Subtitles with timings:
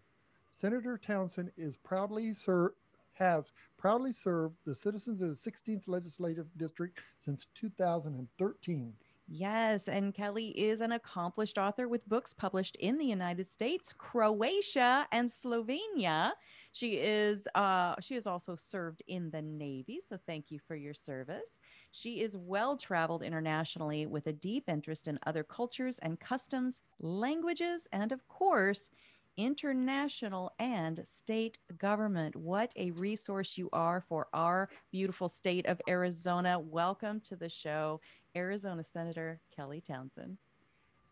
[0.51, 2.75] Senator Townsend is proudly ser-
[3.13, 8.93] has proudly served the citizens of the 16th Legislative District since 2013.
[9.27, 15.07] Yes, and Kelly is an accomplished author with books published in the United States, Croatia,
[15.11, 16.33] and Slovenia.
[16.75, 20.93] She is uh, she has also served in the Navy, so thank you for your
[20.93, 21.55] service.
[21.93, 27.87] She is well traveled internationally with a deep interest in other cultures and customs, languages,
[27.93, 28.89] and of course,
[29.37, 32.35] international and state government.
[32.35, 36.59] What a resource you are for our beautiful state of Arizona.
[36.59, 38.01] Welcome to the show,
[38.35, 40.37] Arizona Senator Kelly Townsend.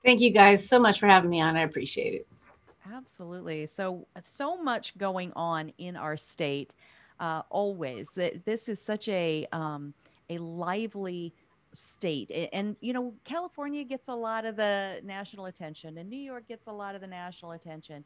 [0.03, 1.56] Thank you guys so much for having me on.
[1.56, 2.28] I appreciate it.
[2.91, 3.65] Absolutely.
[3.67, 6.73] So, so much going on in our state.
[7.19, 9.94] Uh, always, this is such a um,
[10.29, 11.33] a lively
[11.73, 16.47] state, and you know, California gets a lot of the national attention, and New York
[16.47, 18.03] gets a lot of the national attention,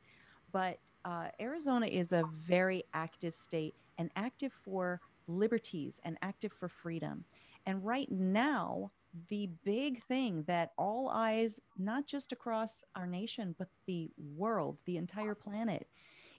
[0.52, 6.68] but uh, Arizona is a very active state and active for liberties and active for
[6.68, 7.24] freedom.
[7.66, 8.92] And right now,
[9.30, 14.98] the big thing that all eyes, not just across our nation, but the world, the
[14.98, 15.88] entire planet,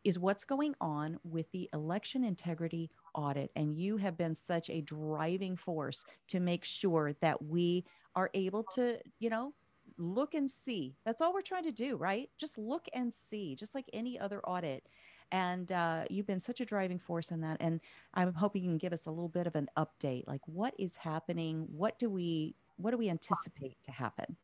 [0.05, 3.51] is what's going on with the election integrity audit.
[3.57, 7.85] And you have been such a driving force to make sure that we
[8.15, 9.53] are able to, you know,
[9.97, 10.95] look and see.
[11.05, 12.31] That's all we're trying to do, right?
[12.39, 14.87] Just look and see, just like any other audit.
[15.31, 17.59] And uh, you've been such a driving force in that.
[17.61, 17.81] And
[18.15, 20.27] I'm hoping you can give us a little bit of an update.
[20.27, 21.67] Like, what is happening?
[21.71, 24.37] What do we what do we anticipate to happen?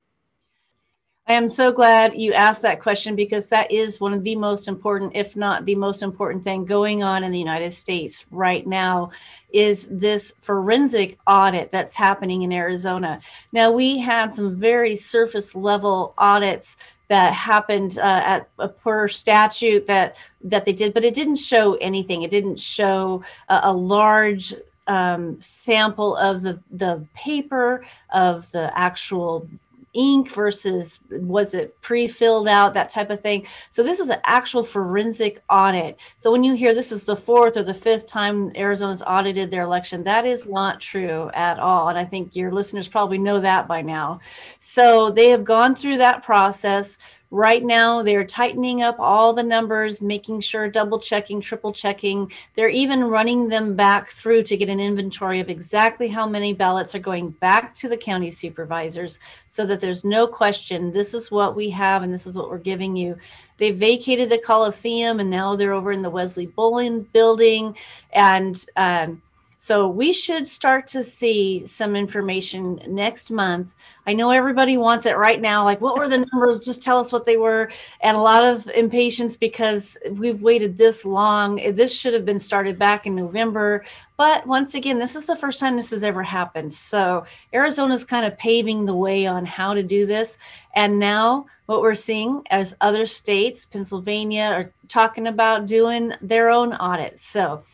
[1.26, 4.68] I am so glad you asked that question because that is one of the most
[4.68, 9.10] important, if not the most important thing going on in the United States right now
[9.50, 13.20] is this forensic audit that's happening in Arizona.
[13.52, 16.76] Now, we had some very surface level audits
[17.08, 21.74] that happened uh, at a per statute that that they did, but it didn't show
[21.76, 22.22] anything.
[22.22, 24.54] It didn't show a, a large
[24.86, 29.48] um, sample of the the paper of the actual
[29.94, 33.46] ink versus was it pre-filled out that type of thing.
[33.70, 35.96] So this is an actual forensic audit.
[36.16, 39.62] So when you hear this is the fourth or the fifth time arizona's audited their
[39.62, 41.88] election that is not true at all.
[41.88, 44.20] And i think your listeners probably know that by now.
[44.58, 46.98] So they have gone through that process
[47.34, 52.30] Right now, they're tightening up all the numbers, making sure double checking, triple checking.
[52.54, 56.94] They're even running them back through to get an inventory of exactly how many ballots
[56.94, 59.18] are going back to the county supervisors
[59.48, 62.56] so that there's no question this is what we have and this is what we're
[62.56, 63.18] giving you.
[63.58, 67.76] They vacated the Coliseum and now they're over in the Wesley Bolin building.
[68.12, 69.20] And um,
[69.64, 73.70] so we should start to see some information next month.
[74.06, 75.64] I know everybody wants it right now.
[75.64, 76.60] Like, what were the numbers?
[76.60, 77.72] Just tell us what they were.
[78.02, 81.56] And a lot of impatience because we've waited this long.
[81.76, 83.86] This should have been started back in November.
[84.18, 86.70] But once again, this is the first time this has ever happened.
[86.70, 87.24] So
[87.54, 90.36] Arizona's kind of paving the way on how to do this.
[90.74, 96.74] And now what we're seeing as other states, Pennsylvania, are talking about doing their own
[96.74, 97.24] audits.
[97.24, 97.64] So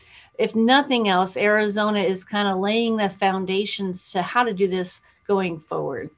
[0.41, 5.01] if nothing else, Arizona is kind of laying the foundations to how to do this
[5.27, 6.09] going forward.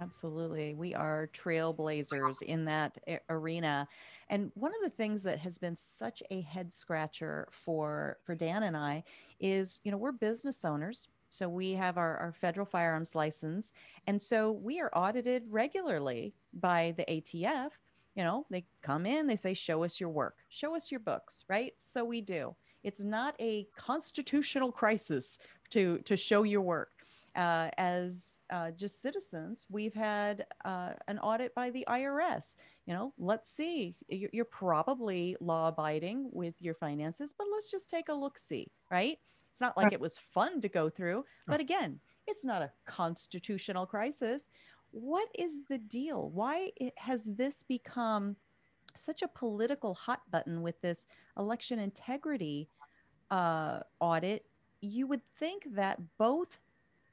[0.00, 0.74] Absolutely.
[0.74, 2.96] We are trailblazers in that
[3.28, 3.88] arena.
[4.28, 8.62] And one of the things that has been such a head scratcher for for Dan
[8.62, 9.02] and I
[9.40, 11.08] is, you know, we're business owners.
[11.28, 13.72] So we have our, our federal firearms license.
[14.06, 17.70] And so we are audited regularly by the ATF.
[18.14, 21.44] you know, they come in, they say, show us your work, show us your books,
[21.48, 21.72] right?
[21.78, 22.54] So we do.
[22.84, 25.38] It's not a constitutional crisis
[25.70, 26.90] to, to show your work.
[27.34, 32.54] Uh, as uh, just citizens, we've had uh, an audit by the IRS.
[32.86, 38.08] You know, let's see, you're probably law abiding with your finances, but let's just take
[38.08, 39.18] a look see, right?
[39.50, 41.98] It's not like it was fun to go through, but again,
[42.28, 44.48] it's not a constitutional crisis.
[44.90, 46.30] What is the deal?
[46.30, 48.36] Why has this become
[48.96, 51.06] such a political hot button with this
[51.38, 52.68] election integrity
[53.30, 54.44] uh, audit?
[54.80, 56.58] You would think that both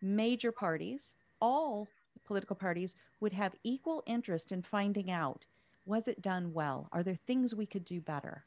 [0.02, 1.88] major parties, all
[2.26, 5.46] political parties, would have equal interest in finding out
[5.86, 6.88] was it done well?
[6.92, 8.46] Are there things we could do better?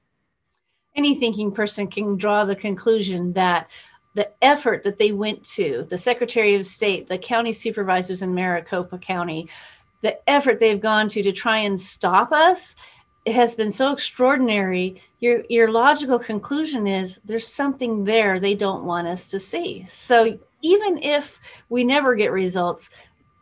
[0.95, 3.71] Any thinking person can draw the conclusion that
[4.15, 8.99] the effort that they went to, the Secretary of State, the county supervisors in Maricopa
[8.99, 9.49] County,
[10.03, 12.77] the effort they've gone to to try and stop us
[13.27, 15.03] has been so extraordinary.
[15.21, 19.85] Your your logical conclusion is there's something there they don't want us to see.
[19.85, 22.91] So even if we never get results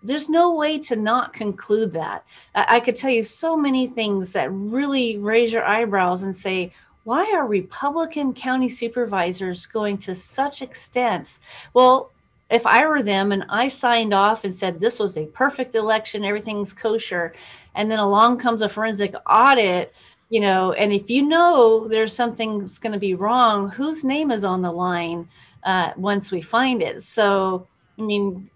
[0.03, 2.25] there's no way to not conclude that.
[2.55, 6.73] I, I could tell you so many things that really raise your eyebrows and say
[7.05, 11.41] why are Republican county supervisors going to such extents?
[11.75, 12.13] Well,
[12.53, 16.25] if I were them and I signed off and said this was a perfect election,
[16.25, 17.35] everything's kosher,
[17.75, 19.95] and then along comes a forensic audit,
[20.29, 24.45] you know, and if you know there's something's going to be wrong, whose name is
[24.45, 25.29] on the line
[25.65, 27.03] uh, once we find it?
[27.03, 27.67] So,
[27.99, 28.51] I mean,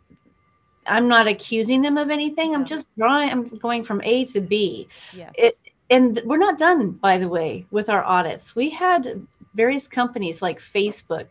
[0.87, 2.55] I'm not accusing them of anything.
[2.55, 3.31] I'm just drawing.
[3.31, 4.89] I'm going from A to B.
[5.13, 5.33] Yes.
[5.37, 5.55] It,
[5.91, 10.59] and we're not done by the way with our audits we had various companies like
[10.59, 11.27] facebook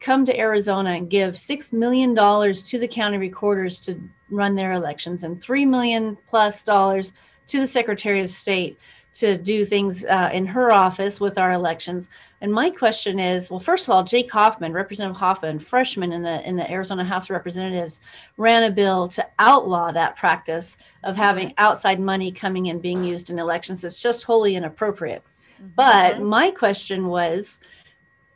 [0.00, 4.00] come to arizona and give six million dollars to the county recorders to
[4.30, 7.12] run their elections and three million plus dollars
[7.46, 8.78] to the secretary of state
[9.18, 12.08] to do things uh, in her office with our elections.
[12.40, 16.46] And my question is, well, first of all, Jake Hoffman, Representative Hoffman, freshman in the
[16.48, 18.00] in the Arizona House of Representatives,
[18.36, 23.28] ran a bill to outlaw that practice of having outside money coming in being used
[23.28, 23.82] in elections.
[23.82, 25.24] It's just wholly inappropriate.
[25.60, 25.70] Mm-hmm.
[25.74, 27.58] But my question was,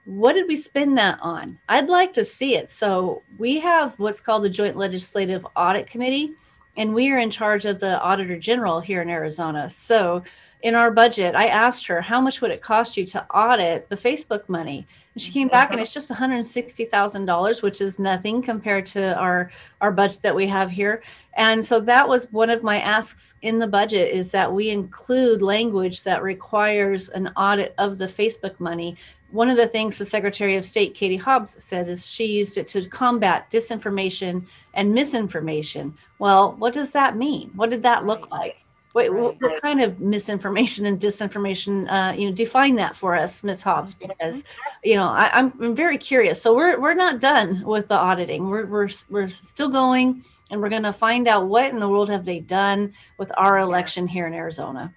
[0.04, 1.58] what did we spend that on?
[1.68, 2.70] I'd like to see it.
[2.70, 6.32] So we have what's called the Joint Legislative Audit Committee,
[6.76, 9.70] and we are in charge of the Auditor General here in Arizona.
[9.70, 10.24] So
[10.62, 13.96] in our budget, I asked her, how much would it cost you to audit the
[13.96, 14.86] Facebook money?
[15.14, 15.82] And she came back and uh-huh.
[15.82, 19.50] it's just $160,000, which is nothing compared to our,
[19.80, 21.02] our budget that we have here.
[21.34, 25.42] And so that was one of my asks in the budget is that we include
[25.42, 28.96] language that requires an audit of the Facebook money.
[29.32, 32.68] One of the things the Secretary of State, Katie Hobbs, said is she used it
[32.68, 35.94] to combat disinformation and misinformation.
[36.18, 37.50] Well, what does that mean?
[37.56, 38.62] What did that look like?
[38.92, 39.40] What, right.
[39.40, 41.90] what, kind of misinformation and disinformation?
[41.90, 43.62] Uh, you know, define that for us, Ms.
[43.62, 44.08] Hobbs, mm-hmm.
[44.08, 44.44] because
[44.84, 46.42] you know I, am I'm, I'm very curious.
[46.42, 48.50] So we're we're not done with the auditing.
[48.50, 52.10] We're we're we're still going, and we're going to find out what in the world
[52.10, 54.92] have they done with our election here in Arizona.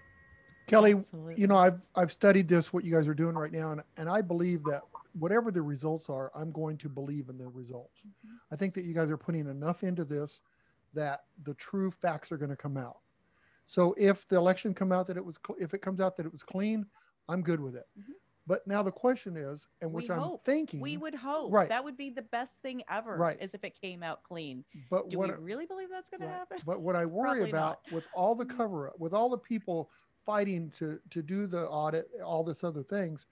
[0.68, 1.36] Kelly, Absolutely.
[1.38, 4.10] you know I've I've studied this what you guys are doing right now, and and
[4.10, 4.82] I believe that
[5.18, 8.00] whatever the results are, I'm going to believe in the results.
[8.00, 8.36] Mm-hmm.
[8.52, 10.42] I think that you guys are putting enough into this
[10.94, 12.98] that the true facts are going to come out.
[13.68, 16.32] So if the election come out that it was, if it comes out that it
[16.32, 16.86] was clean,
[17.28, 17.88] I'm good with it.
[18.00, 18.14] Mm-hmm.
[18.48, 20.46] But now the question is, and which we I'm hope.
[20.46, 21.68] thinking, we would hope right.
[21.68, 23.38] that would be the best thing ever, right?
[23.42, 24.64] Is if it came out clean.
[24.92, 26.32] But do we I, really believe that's going right.
[26.32, 26.58] to happen?
[26.64, 27.96] But what I worry about not.
[27.96, 28.58] with all the mm-hmm.
[28.58, 29.90] cover up, with all the people
[30.26, 33.26] fighting to to do the audit, all this other things,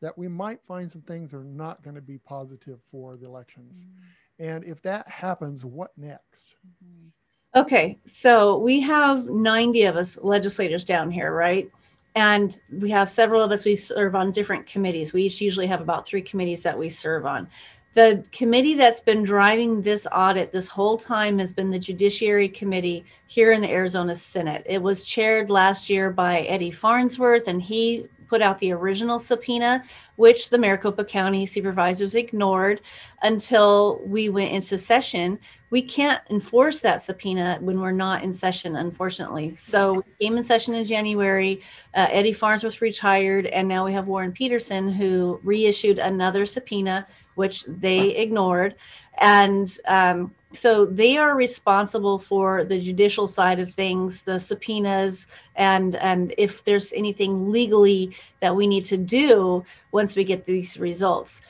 [0.00, 3.26] that we might find some things that are not going to be positive for the
[3.26, 3.72] elections.
[3.72, 4.44] Mm-hmm.
[4.50, 6.54] And if that happens, what next?
[6.84, 7.08] Mm-hmm.
[7.56, 11.70] Okay, so we have 90 of us legislators down here, right?
[12.16, 15.12] And we have several of us, we serve on different committees.
[15.12, 17.48] We each usually have about three committees that we serve on.
[17.94, 23.04] The committee that's been driving this audit this whole time has been the Judiciary Committee
[23.28, 24.64] here in the Arizona Senate.
[24.66, 29.84] It was chaired last year by Eddie Farnsworth, and he put out the original subpoena,
[30.16, 32.80] which the Maricopa County supervisors ignored
[33.22, 35.38] until we went into session.
[35.70, 39.54] We can't enforce that subpoena when we're not in session, unfortunately.
[39.54, 41.62] So we came in session in January.
[41.94, 47.64] Uh, Eddie Farnsworth retired, and now we have Warren Petersen, who reissued another subpoena, which
[47.64, 48.74] they ignored.
[49.18, 55.26] And um, so they are responsible for the judicial side of things the subpoenas
[55.56, 60.78] and and if there's anything legally that we need to do once we get these
[60.78, 61.40] results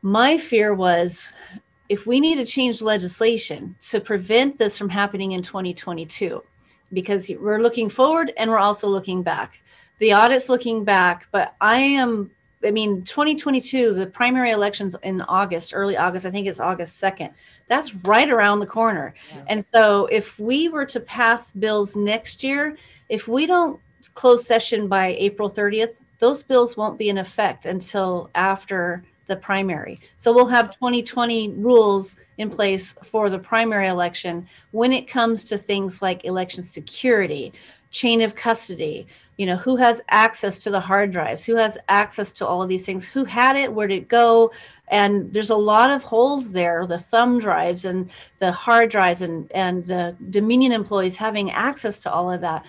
[0.00, 1.34] my fear was
[1.90, 6.42] if we need to change legislation to prevent this from happening in 2022
[6.92, 9.60] because we're looking forward and we're also looking back.
[9.98, 12.30] The audit's looking back, but I am,
[12.64, 17.32] I mean, 2022, the primary elections in August, early August, I think it's August 2nd.
[17.68, 19.14] That's right around the corner.
[19.30, 19.44] Yes.
[19.48, 22.76] And so if we were to pass bills next year,
[23.08, 23.80] if we don't
[24.14, 30.00] close session by April 30th, those bills won't be in effect until after the primary.
[30.18, 35.58] So we'll have 2020 rules in place for the primary election when it comes to
[35.58, 37.52] things like election security,
[37.90, 42.32] chain of custody, you know, who has access to the hard drives, who has access
[42.32, 44.52] to all of these things, who had it, where did it go?
[44.88, 49.50] And there's a lot of holes there, the thumb drives and the hard drives and,
[49.52, 52.64] and the Dominion employees having access to all of that.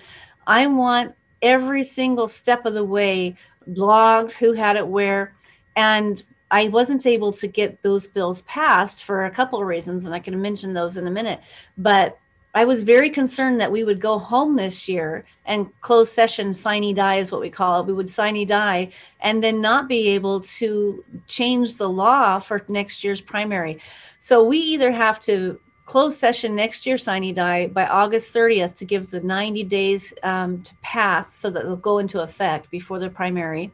[0.46, 5.34] I want every single step of the way logged, who had it where.
[5.76, 10.14] And I wasn't able to get those bills passed for a couple of reasons, and
[10.14, 11.40] I can mention those in a minute.
[11.76, 12.18] But
[12.56, 16.94] I was very concerned that we would go home this year and close session, sine
[16.94, 17.86] die is what we call it.
[17.86, 23.04] We would sine die and then not be able to change the law for next
[23.04, 23.78] year's primary.
[24.20, 28.86] So we either have to close session next year, sine die, by August 30th to
[28.86, 33.10] give the 90 days um, to pass so that it'll go into effect before the
[33.10, 33.70] primary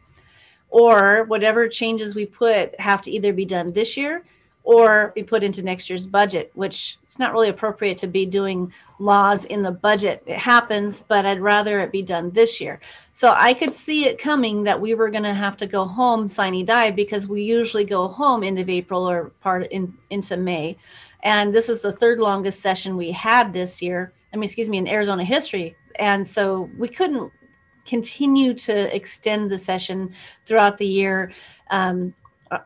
[0.70, 4.24] or whatever changes we put have to either be done this year
[4.64, 8.72] or be put into next year's budget, which it's not really appropriate to be doing
[8.98, 10.22] laws in the budget.
[10.26, 12.80] It happens, but I'd rather it be done this year.
[13.10, 16.28] So I could see it coming that we were going to have to go home
[16.28, 20.76] sine die because we usually go home end of April or part in into May.
[21.24, 24.12] And this is the third longest session we had this year.
[24.32, 25.76] I mean, excuse me, in Arizona history.
[25.96, 27.32] And so we couldn't
[27.84, 30.14] continue to extend the session
[30.46, 31.32] throughout the year.
[31.70, 32.14] Um,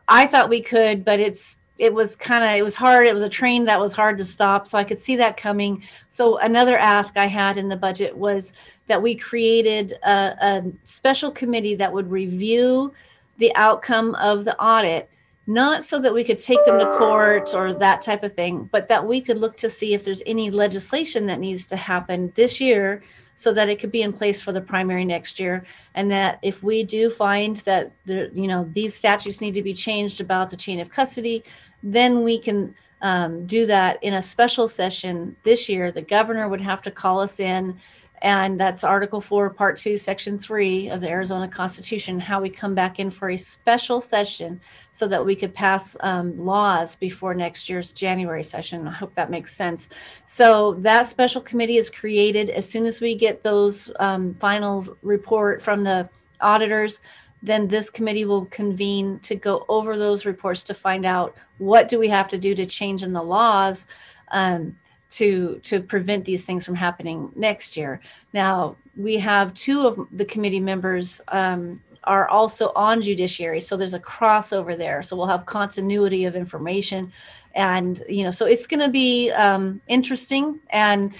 [0.07, 3.07] I thought we could, but it's it was kind of it was hard.
[3.07, 5.83] It was a train that was hard to stop, so I could see that coming.
[6.09, 8.53] So another ask I had in the budget was
[8.87, 12.93] that we created a, a special committee that would review
[13.37, 15.09] the outcome of the audit
[15.49, 18.89] not so that we could take them to court or that type of thing, but
[18.89, 22.59] that we could look to see if there's any legislation that needs to happen this
[22.59, 23.01] year
[23.37, 26.63] so that it could be in place for the primary next year and that if
[26.63, 30.57] we do find that the you know these statutes need to be changed about the
[30.57, 31.43] chain of custody
[31.83, 35.91] then we can um, do that in a special session this year.
[35.91, 37.79] The governor would have to call us in
[38.21, 42.73] and that's article 4 part 2 section 3 of the arizona constitution how we come
[42.73, 44.59] back in for a special session
[44.91, 48.87] so that we could pass um, laws before next year's january session.
[48.87, 49.89] I hope that makes sense.
[50.25, 52.49] So that special committee is created.
[52.49, 56.09] As soon as we get those um, finals report from the
[56.41, 57.01] auditors
[57.43, 61.99] then this committee will convene to go over those reports to find out what do
[61.99, 63.87] we have to do to change in the laws
[64.31, 64.75] um,
[65.09, 68.01] to to prevent these things from happening next year.
[68.33, 73.93] Now we have two of the committee members um, are also on judiciary, so there's
[73.93, 75.01] a crossover there.
[75.01, 77.11] So we'll have continuity of information,
[77.55, 80.59] and you know, so it's going to be um, interesting.
[80.69, 81.13] And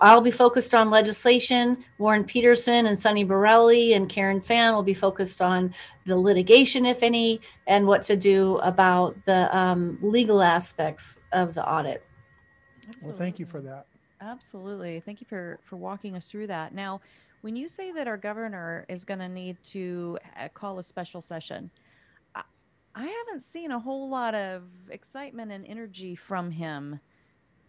[0.00, 1.84] I'll be focused on legislation.
[1.98, 5.74] Warren Petersen and Sonny Borrelli and Karen Fann will be focused on
[6.06, 11.68] the litigation, if any, and what to do about the um, legal aspects of the
[11.68, 12.04] audit.
[13.02, 13.86] Well, thank you for that.
[14.20, 15.00] Absolutely.
[15.00, 16.74] Thank you for for walking us through that.
[16.74, 17.00] Now,
[17.42, 21.20] when you say that our governor is going to need to uh, call a special
[21.20, 21.70] session,
[22.34, 22.42] I,
[22.94, 26.98] I haven't seen a whole lot of excitement and energy from him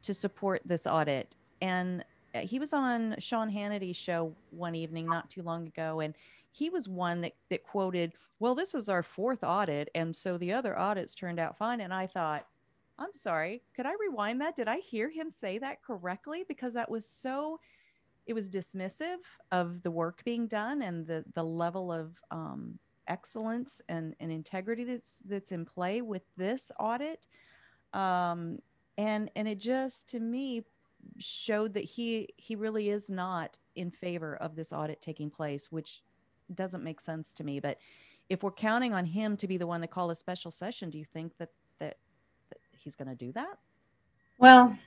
[0.04, 1.36] to support this audit.
[1.62, 6.14] And he was on Sean Hannity's show one evening not too long ago, and
[6.52, 9.90] he was one that, that quoted, Well, this is our fourth audit.
[9.96, 11.82] And so the other audits turned out fine.
[11.82, 12.46] And I thought,
[12.98, 13.62] I'm sorry.
[13.76, 14.56] Could I rewind that?
[14.56, 16.44] Did I hear him say that correctly?
[16.48, 17.60] Because that was so,
[18.26, 19.20] it was dismissive
[19.52, 24.84] of the work being done and the the level of um, excellence and, and integrity
[24.84, 27.28] that's that's in play with this audit.
[27.94, 28.60] Um,
[28.98, 30.66] and and it just to me
[31.18, 36.02] showed that he he really is not in favor of this audit taking place, which
[36.56, 37.60] doesn't make sense to me.
[37.60, 37.78] But
[38.30, 40.98] if we're counting on him to be the one to call a special session, do
[40.98, 41.98] you think that that
[42.78, 43.58] he's going to do that?
[44.38, 44.78] Well,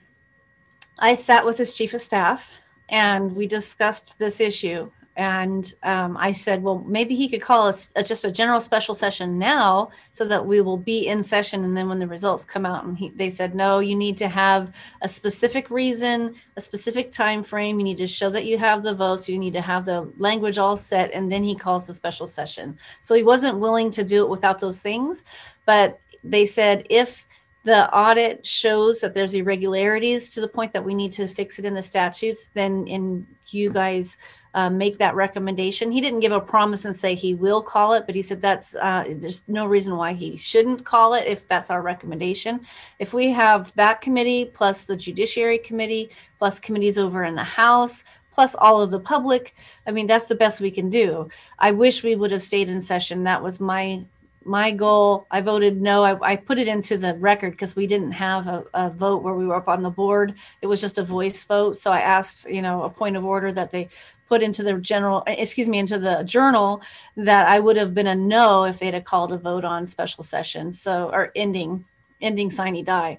[0.99, 2.51] I sat with his chief of staff
[2.89, 4.91] and we discussed this issue.
[5.15, 8.95] And um, I said, well, maybe he could call us a, just a general special
[8.95, 11.65] session now so that we will be in session.
[11.65, 14.29] And then when the results come out, and he, they said, no, you need to
[14.29, 17.79] have a specific reason, a specific time frame.
[17.79, 19.29] You need to show that you have the votes.
[19.29, 21.13] You need to have the language all set.
[21.13, 22.79] And then he calls the special session.
[23.03, 25.25] So he wasn't willing to do it without those things.
[25.67, 27.27] But they said, if
[27.65, 31.65] the audit shows that there's irregularities to the point that we need to fix it
[31.65, 34.17] in the statutes, then in you guys
[34.55, 35.91] uh, make that recommendation.
[35.91, 38.75] He didn't give a promise and say he will call it, but he said that's
[38.75, 42.61] uh, there's no reason why he shouldn't call it if that's our recommendation.
[42.99, 48.05] If we have that committee plus the Judiciary Committee plus committees over in the House
[48.31, 49.55] plus all of the public,
[49.87, 51.29] I mean that's the best we can do.
[51.59, 53.25] I wish we would have stayed in session.
[53.25, 54.05] That was my
[54.45, 55.27] my goal.
[55.31, 56.03] I voted no.
[56.03, 59.35] I, I put it into the record because we didn't have a, a vote where
[59.35, 60.35] we were up on the board.
[60.61, 61.79] It was just a voice vote.
[61.79, 63.89] So I asked, you know, a point of order that they
[64.33, 66.81] put into the general, excuse me, into the journal
[67.19, 70.25] that I would have been a no if they'd have called a vote on special
[70.25, 70.81] sessions.
[70.81, 71.85] So, or ending,
[72.23, 73.19] ending sine die.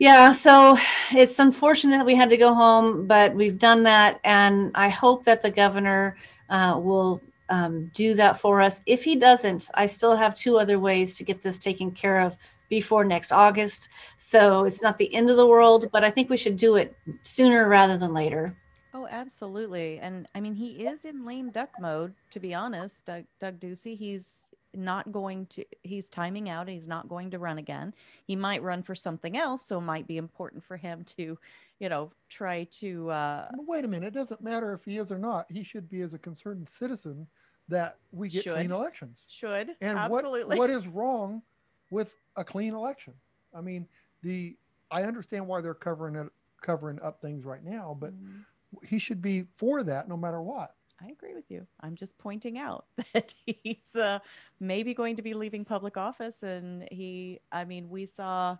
[0.00, 0.78] Yeah, so
[1.12, 4.18] it's unfortunate that we had to go home, but we've done that.
[4.24, 6.16] And I hope that the governor
[6.50, 8.82] uh, will um, do that for us.
[8.84, 12.36] If he doesn't, I still have two other ways to get this taken care of
[12.68, 13.90] before next August.
[14.16, 16.96] So it's not the end of the world, but I think we should do it
[17.22, 18.56] sooner rather than later.
[18.96, 19.98] Oh, absolutely.
[19.98, 23.04] And I mean, he is in lame duck mode, to be honest.
[23.04, 26.62] Doug, Doug Ducey, he's not going to, he's timing out.
[26.62, 27.92] And he's not going to run again.
[28.26, 29.60] He might run for something else.
[29.60, 31.38] So it might be important for him to,
[31.78, 33.10] you know, try to.
[33.10, 34.06] Uh, wait a minute.
[34.06, 35.50] It doesn't matter if he is or not.
[35.50, 37.26] He should be as a concerned citizen
[37.68, 38.54] that we get Should.
[38.54, 39.24] clean elections.
[39.28, 39.76] should.
[39.82, 40.56] And absolutely.
[40.56, 41.42] what what is wrong
[41.90, 43.12] with a clean election?
[43.54, 43.86] I mean,
[44.22, 44.56] the
[44.90, 48.44] I understand why they're covering it covering up things right now, but Mhm.
[48.86, 50.74] He should be for that no matter what.
[51.02, 51.66] I agree with you.
[51.80, 54.18] I'm just pointing out that he's uh,
[54.60, 56.42] maybe going to be leaving public office.
[56.42, 58.56] And he, I mean, we saw,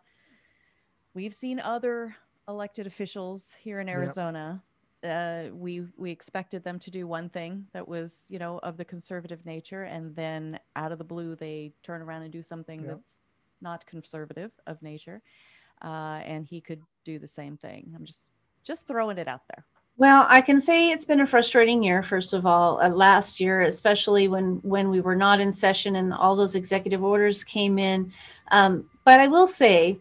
[1.14, 2.14] we've seen other
[2.48, 3.96] elected officials here in Yep.
[3.96, 4.62] Arizona.
[5.04, 8.84] Uh, we we expected them to do one thing that was, you know, of the
[8.84, 12.88] conservative nature, and then out of the blue they turn around and do something Yep.
[12.88, 13.18] that's
[13.60, 15.22] not conservative of nature.
[15.82, 17.92] Uh, and he could do the same thing.
[17.94, 18.30] I'm just
[18.64, 19.64] just throwing it out there.
[19.98, 22.02] Well, I can say it's been a frustrating year.
[22.02, 26.12] First of all, uh, last year, especially when when we were not in session and
[26.12, 28.12] all those executive orders came in.
[28.50, 29.98] Um, but I will say,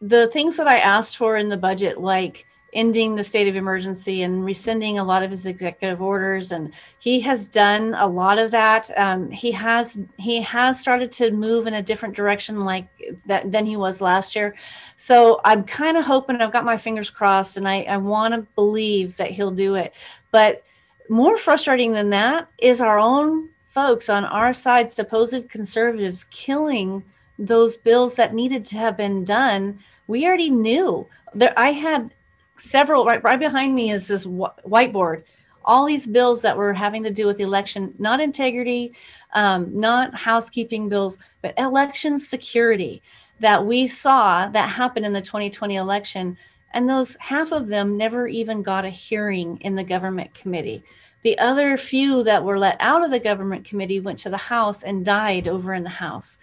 [0.00, 2.44] the things that I asked for in the budget, like
[2.74, 7.20] ending the state of emergency and rescinding a lot of his executive orders, and he
[7.20, 8.90] has done a lot of that.
[8.96, 12.86] Um, he has he has started to move in a different direction, like
[13.26, 14.54] that than he was last year.
[14.96, 18.46] So I'm kind of hoping, I've got my fingers crossed, and I, I want to
[18.54, 19.92] believe that he'll do it.
[20.30, 20.64] But
[21.08, 27.02] more frustrating than that is our own folks on our side, supposed conservatives, killing
[27.38, 29.78] those bills that needed to have been done.
[30.06, 31.06] We already knew.
[31.34, 32.14] There, I had
[32.56, 35.24] several right, right behind me is this wh- whiteboard.
[35.64, 38.92] All these bills that were having to do with the election, not integrity,
[39.32, 43.02] um, not housekeeping bills, but election security
[43.40, 46.36] that we saw that happened in the 2020 election.
[46.72, 50.82] And those half of them never even got a hearing in the government committee.
[51.22, 54.82] The other few that were let out of the government committee went to the house
[54.82, 56.36] and died over in the house.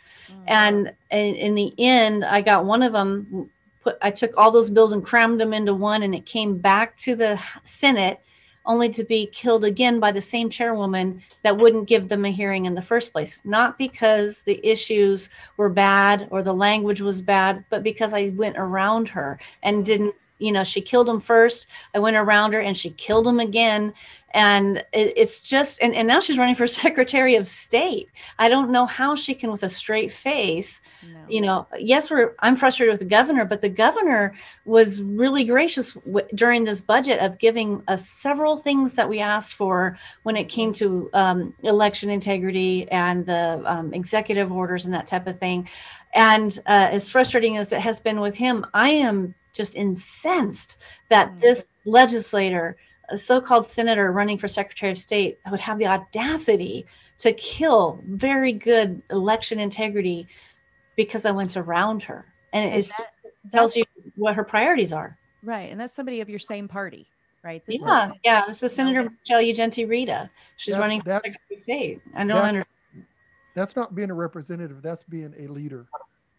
[0.48, 3.50] And in, in the end i got one of them
[3.82, 6.96] put i took all those bills and crammed them into one and it came back
[6.98, 8.22] to the senate
[8.66, 12.66] only to be killed again by the same chairwoman that wouldn't give them a hearing
[12.66, 13.40] in the first place.
[13.44, 18.58] Not because the issues were bad or the language was bad but because i went
[18.58, 21.68] around her and didn't you know she killed him first.
[21.94, 23.94] I went around her and she killed him again
[24.34, 28.72] and it, it's just and, and now she's running for secretary of state i don't
[28.72, 31.20] know how she can with a straight face No.
[31.28, 34.34] you know yes we're i'm frustrated with the governor but the governor
[34.66, 39.56] was really gracious w- during this budget of giving us several things that we asked
[39.56, 45.08] for when it came to um, election integrity and the um, executive orders and that
[45.08, 45.68] type of thing
[46.14, 50.78] and uh, as frustrating as it has been with him i am just incensed
[51.10, 51.42] that Mm.
[51.42, 52.78] this legislator
[53.12, 56.86] a so-called senator running for secretary of state would have the audacity
[57.20, 60.28] to kill very good election integrity
[60.96, 62.26] because I went around her.
[62.54, 63.08] And it And is- that-
[63.52, 63.84] tells you
[64.16, 65.18] what her priorities are.
[65.44, 65.72] Right.
[65.72, 67.08] And that's somebody of your same party,
[67.44, 67.64] right?
[67.66, 68.46] This is- Yeah, yeah.
[68.48, 70.30] This is you know, Senator Michelle Ugenti Rita.
[70.58, 72.02] She's That's- running for that's- Secretary of State.
[72.14, 72.66] I don't that's- under,
[73.54, 74.82] That's not being a representative.
[74.82, 75.86] That's being a leader.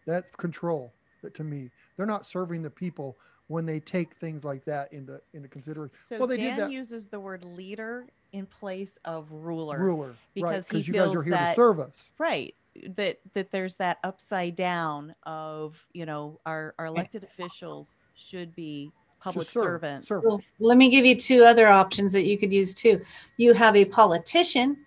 [0.07, 0.91] That's control.
[1.23, 5.19] That to me, they're not serving the people when they take things like that into
[5.33, 5.95] into consideration.
[5.95, 6.71] So well, they Dan did that.
[6.71, 9.79] uses the word leader in place of ruler.
[9.79, 10.17] ruler, right?
[10.35, 12.11] because he Because you guys are feels here that- to serve us.
[12.19, 12.53] Right.
[12.95, 18.91] That that there's that upside down of, you know, our, our elected officials should be
[19.19, 20.07] public serve, servants.
[20.07, 20.23] serve.
[20.23, 23.01] Well, let me give you two other options that you could use too.
[23.37, 24.77] You have a politician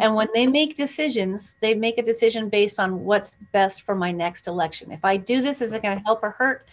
[0.00, 0.34] And when mm-hmm.
[0.34, 4.90] they make decisions, they make a decision based on what's best for my next election.
[4.90, 6.66] If I do this, is it going to help or hurt?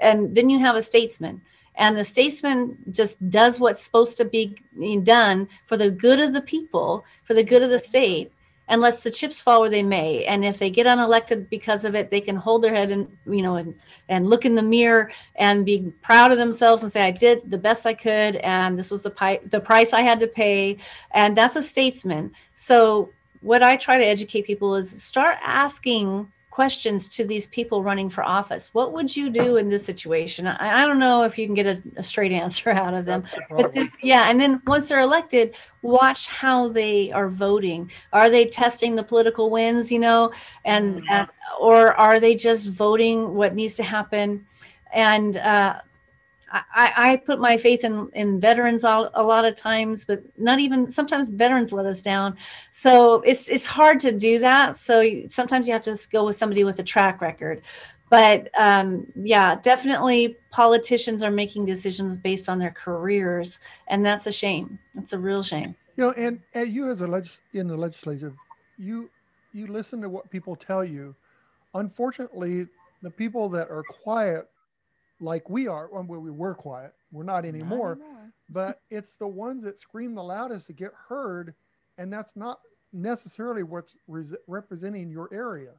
[0.00, 1.42] And then you have a statesman.
[1.76, 4.56] And the statesman just does what's supposed to be
[5.02, 8.32] done for the good of the people, for the good of the state,
[8.70, 10.24] and lets the chips fall where they may.
[10.24, 13.42] And if they get unelected because of it, they can hold their head and you
[13.42, 13.74] know and
[14.08, 17.58] and look in the mirror and be proud of themselves and say, "I did the
[17.58, 20.78] best I could, and this was the pi- the price I had to pay."
[21.10, 22.32] And that's a statesman.
[22.54, 26.30] So what I try to educate people is start asking
[26.60, 28.68] questions to these people running for office.
[28.74, 30.46] What would you do in this situation?
[30.46, 33.24] I, I don't know if you can get a, a straight answer out of them.
[33.48, 37.90] But then, yeah, and then once they're elected, watch how they are voting.
[38.12, 40.32] Are they testing the political winds, you know,
[40.66, 41.10] and Mhm.
[41.10, 41.26] uh,
[41.58, 44.44] or are they just voting what needs to happen?
[44.92, 45.80] And uh,
[46.50, 50.58] I, I put my faith in in veterans all, a lot of times, but not
[50.58, 52.36] even sometimes veterans let us down.
[52.72, 54.76] So it's it's hard to do that.
[54.76, 57.62] So you- sometimes you have to go with somebody with a track record.
[58.08, 64.32] But um, yeah, definitely politicians are making decisions based on their careers, and that's a
[64.32, 64.80] shame.
[64.96, 65.76] That's a real shame.
[65.96, 68.32] You know, and, and you as a legis- in the legislature,
[68.78, 69.08] you
[69.52, 71.14] you listen to what people tell you.
[71.74, 72.66] Unfortunately,
[73.02, 74.48] the people that are quiet,
[75.20, 77.98] like we are, well, we were quiet, we're not anymore.
[78.48, 81.54] but it's the ones that scream the loudest that get heard,
[81.98, 82.60] and that's not
[82.92, 85.72] necessarily what's res- representing your area.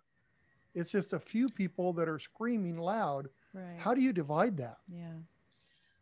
[0.74, 3.28] It's just a few people that are screaming loud.
[3.54, 3.78] Right.
[3.78, 4.78] How do you divide that?
[4.94, 5.14] yeah.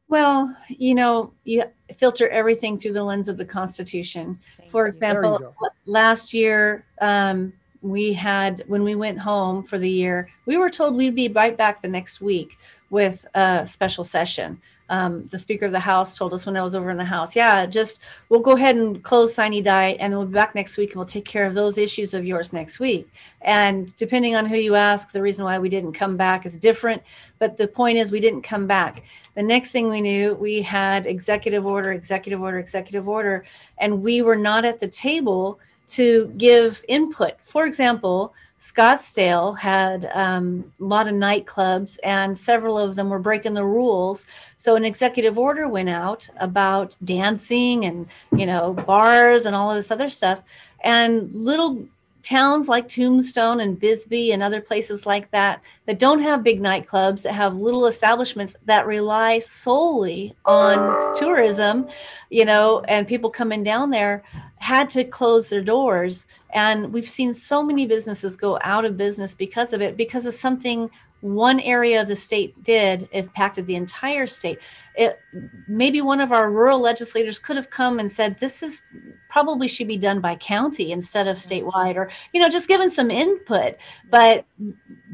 [0.10, 4.39] Well, you know, you filter everything through the lens of the Constitution.
[4.58, 4.93] Thank For you.
[4.93, 10.71] Example, last year, um, we had, when we went home for the year, we were
[10.71, 12.58] told we'd be right back the next week
[12.89, 14.60] with a special session.
[14.89, 17.36] Um, the Speaker of the House told us when I was over in the House,
[17.36, 17.99] yeah, just
[18.30, 21.06] we'll go ahead and close Sine Die and we'll be back next week and we'll
[21.06, 23.08] take care of those issues of yours next week.
[23.41, 27.04] And depending on who you ask, the reason why we didn't come back is different.
[27.38, 29.04] But the point is, we didn't come back.
[29.36, 33.45] The next thing we knew, we had executive order, executive order, executive order,
[33.78, 37.34] and we were not at the table to give input.
[37.43, 43.54] For example, Scottsdale had um, a lot of nightclubs, and several of them were breaking
[43.54, 44.28] the rules.
[44.58, 49.78] So an executive order went out about dancing and you know bars and all of
[49.78, 50.43] this other stuff.
[50.82, 51.88] And little
[52.22, 57.24] towns like Tombstone and Bisbee and other places like that that don't have big nightclubs
[57.24, 61.88] that have little establishments that rely solely on tourism,
[62.30, 64.24] you know, and people coming down there
[64.58, 66.28] had to close their doors.
[66.54, 70.34] And we've seen so many businesses go out of business because of it because of
[70.34, 70.90] something
[71.22, 74.60] one area of the state did impacted the entire state.
[74.96, 75.20] It
[75.68, 78.84] maybe one of our rural legislators could have come and said this is
[79.30, 81.68] probably should be done by county instead of mm-hmm.
[81.68, 83.76] statewide or you know just given some input.
[84.10, 84.46] But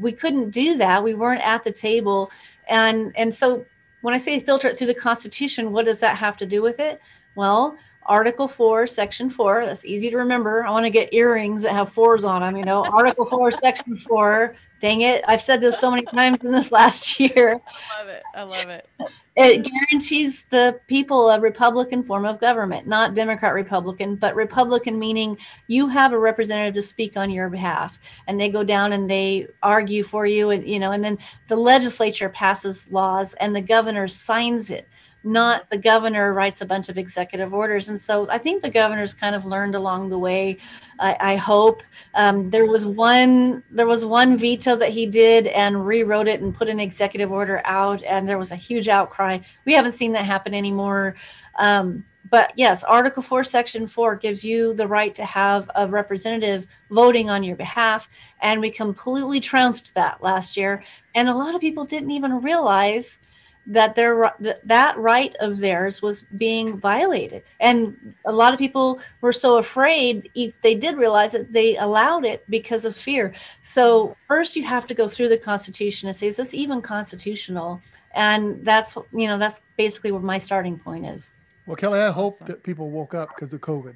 [0.00, 1.02] we couldn't do that.
[1.02, 2.30] We weren't at the table.
[2.68, 3.64] And and so
[4.02, 6.78] when i say filter it through the constitution what does that have to do with
[6.78, 7.00] it?
[7.34, 7.76] Well
[8.08, 10.64] article 4 section 4 that's easy to remember.
[10.64, 12.84] I want to get earrings that have fours on them you know?
[12.84, 17.18] Article 4 section 4 dang it i've said this so many times in this last
[17.18, 17.60] year
[17.94, 18.22] I love it.
[18.34, 18.88] I love it.
[19.36, 25.36] it guarantees the people a republican form of government not democrat republican but republican meaning
[25.66, 29.46] you have a representative to speak on your behalf and they go down and they
[29.62, 34.08] argue for you and you know and then the legislature passes laws and the governor
[34.08, 34.88] signs it
[35.26, 37.88] not the governor writes a bunch of executive orders.
[37.88, 40.58] And so i think the governor's kind of learned along the way
[41.00, 41.82] i, I hope.
[42.14, 46.54] Um, there was one there was one veto that he did and rewrote it and
[46.54, 49.38] put an executive order out and there was a huge outcry.
[49.64, 51.16] We haven't seen that happen anymore.
[51.56, 56.66] Um, but yes article 4 section 4 gives you the right to have a representative
[56.90, 58.08] voting on your behalf
[58.40, 60.84] and we completely trounced that last year.
[61.14, 63.18] And a lot of people didn't even realize
[63.66, 64.32] that their
[64.64, 67.42] that right of theirs was being violated.
[67.60, 72.24] And a lot of people were so afraid if they did realize it they allowed
[72.24, 73.34] it because of fear.
[73.62, 76.08] So first you have to go through the constitution.
[76.08, 77.80] And say is this even constitutional.
[78.14, 81.32] And that's you know that's basically where my starting point is.
[81.66, 83.94] Well, Kelly, I hope that people woke up because of COVID.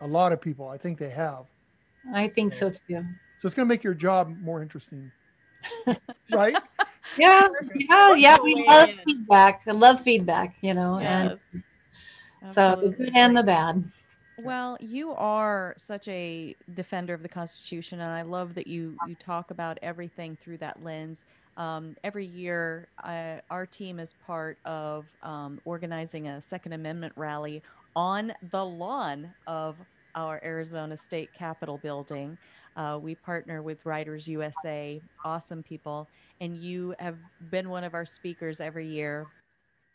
[0.00, 1.44] A lot of people, I think they have.
[2.14, 3.04] i think so too.
[3.38, 5.12] So it's going to make your job more interesting,
[6.30, 6.56] right?
[7.16, 8.96] yeah yeah yeah we love in.
[9.04, 11.56] feedback i love feedback you know and Yes.
[12.52, 13.84] so the good and the bad
[14.38, 19.14] Well, you are such a defender of the Constitution, and I love that you you
[19.14, 21.26] talk about everything through that lens.
[21.56, 27.62] Um, every year, uh, our team is part of um, organizing a Second Amendment rally
[27.94, 29.76] on the lawn of
[30.14, 32.38] our Arizona State Capitol building.
[32.76, 36.08] Uh, we partner with Writers USA, awesome people,
[36.40, 37.16] and you have
[37.50, 39.26] been one of our speakers every year.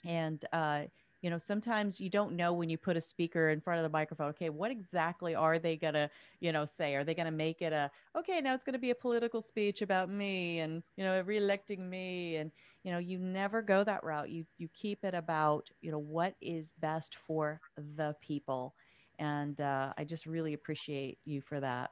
[0.05, 0.83] And uh,
[1.21, 3.89] you know sometimes you don't know when you put a speaker in front of the
[3.89, 6.09] microphone okay what exactly are they going to
[6.39, 6.95] you know say?
[6.95, 9.41] Are they going to make it a okay now it's going to be a political
[9.41, 12.51] speech about me and you know reelecting me and
[12.83, 14.29] you know you never go that route.
[14.29, 17.59] You you keep it about you know what is best for
[17.95, 18.75] the people.
[19.19, 21.89] And uh, i just really appreciate you for that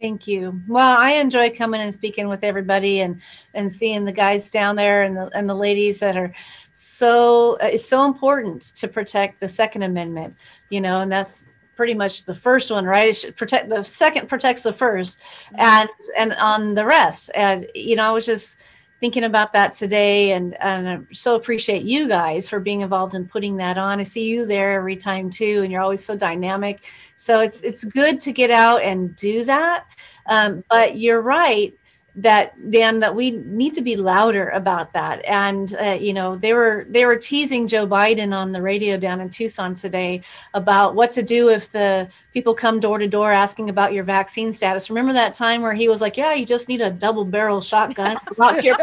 [0.00, 0.60] Thank you.
[0.68, 3.20] Well, I enjoy coming and speaking with everybody and
[3.54, 6.34] and seeing the guys down there and the and the ladies that are
[6.72, 10.34] so uh, it's so important to protect the Second Amendment,
[10.68, 11.44] you know, and that's
[11.76, 13.08] pretty much the first one, right?
[13.08, 15.56] It should protect the second protects the 1st mm-hmm.
[15.58, 17.30] and and on the rest.
[17.34, 18.58] And you know, I was just
[19.00, 23.26] thinking about that today and and I so appreciate you guys for being involved in
[23.26, 24.00] putting that on.
[24.00, 26.82] I see you there every time too, and you're always so dynamic
[27.16, 29.86] so it's it's good to get out and do that.
[30.26, 31.74] Um, but you're right
[32.16, 35.24] that Dan that we need to be louder about that.
[35.24, 39.20] And uh, you know they were they were teasing Joe Biden on the radio down
[39.20, 40.22] in Tucson today
[40.54, 44.52] about what to do if the people come door to door asking about your vaccine
[44.52, 44.90] status.
[44.90, 48.16] Remember that time where he was like, "Yeah, you just need a double barrel shotgun
[48.62, 48.76] your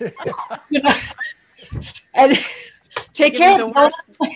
[0.00, 0.94] you know,
[2.14, 2.38] and
[3.12, 4.30] take care of the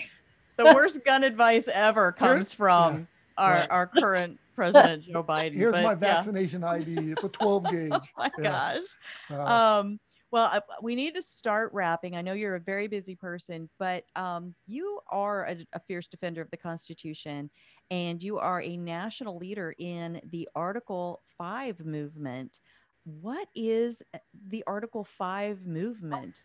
[0.57, 3.05] the worst gun advice ever comes from yeah,
[3.37, 3.71] our right.
[3.71, 5.53] our current president Joe Biden.
[5.53, 6.69] Here's but, my vaccination yeah.
[6.69, 7.11] ID.
[7.11, 7.91] It's a 12 gauge.
[7.93, 8.79] oh my yeah.
[8.79, 8.83] gosh.
[9.29, 9.99] Uh, um,
[10.31, 12.15] well, uh, we need to start wrapping.
[12.15, 16.41] I know you're a very busy person, but um, you are a, a, fierce defender
[16.41, 17.49] of the Constitution,
[17.89, 22.59] and you are a national leader in the Article Five movement.
[23.03, 26.43] What is uh, the Article Five movement?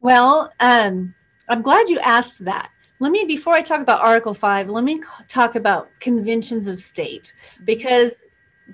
[0.00, 1.14] Well, um,
[1.48, 5.02] I'm glad you asked that let me before i talk about article 5 let me
[5.28, 7.34] talk about conventions of state.
[7.64, 8.12] Because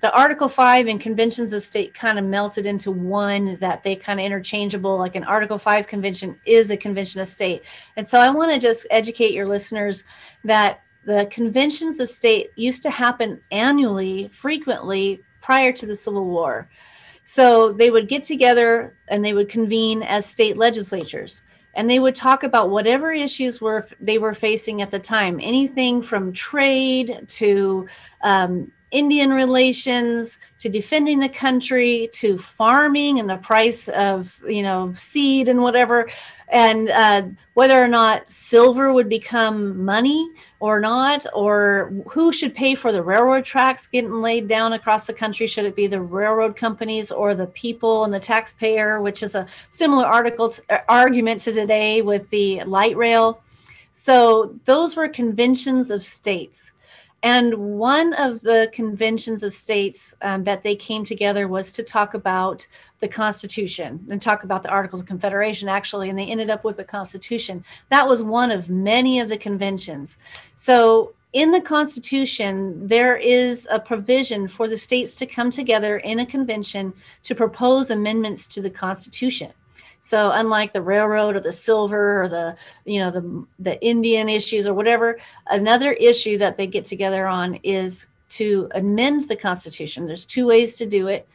[0.01, 4.19] the article 5 and conventions of state kind of melted into one that they kind
[4.19, 7.63] of interchangeable like an article 5 convention is a convention of state.
[7.97, 10.05] And so i want to just educate your listeners
[10.45, 16.69] that the conventions of state used to happen annually frequently prior to the civil war.
[17.27, 21.43] So they would get together and they would convene as state legislatures
[21.77, 25.41] and they would talk about whatever issues were they were facing at the time.
[25.43, 27.87] Anything from trade to
[28.23, 34.93] um, indian relations to defending the country to farming and the price of you know
[34.95, 36.09] seed and whatever
[36.49, 37.23] and uh,
[37.55, 40.31] whether or not silver would become money
[40.61, 45.13] or not, or who should pay for the railroad tracks getting laid down across the
[45.13, 45.47] country?
[45.47, 49.47] Should it be the railroad companies or the people and the taxpayer, which is a
[49.71, 53.43] similar article to, uh, argument to today with the light rail?
[53.93, 56.73] So those were conventions of states.
[57.25, 62.13] And one of the conventions of states um, that they came together was to talk
[62.13, 62.69] about
[63.01, 66.77] the Constitution and talk about the Articles of Confederation, actually, and they ended up with
[66.77, 67.65] the Constitution.
[67.89, 70.19] That was one of many of the conventions.
[70.57, 76.21] So, in the Constitution, there is a provision for the states to come together in
[76.21, 79.51] a convention to propose amendments to the Constitution.
[80.05, 84.67] So unlike the railroad or the silver or the you know the the Indian issues
[84.67, 88.07] or whatever, another issue that they get together on is
[88.41, 90.05] to amend the Constitution.
[90.05, 91.27] There's two ways to do it.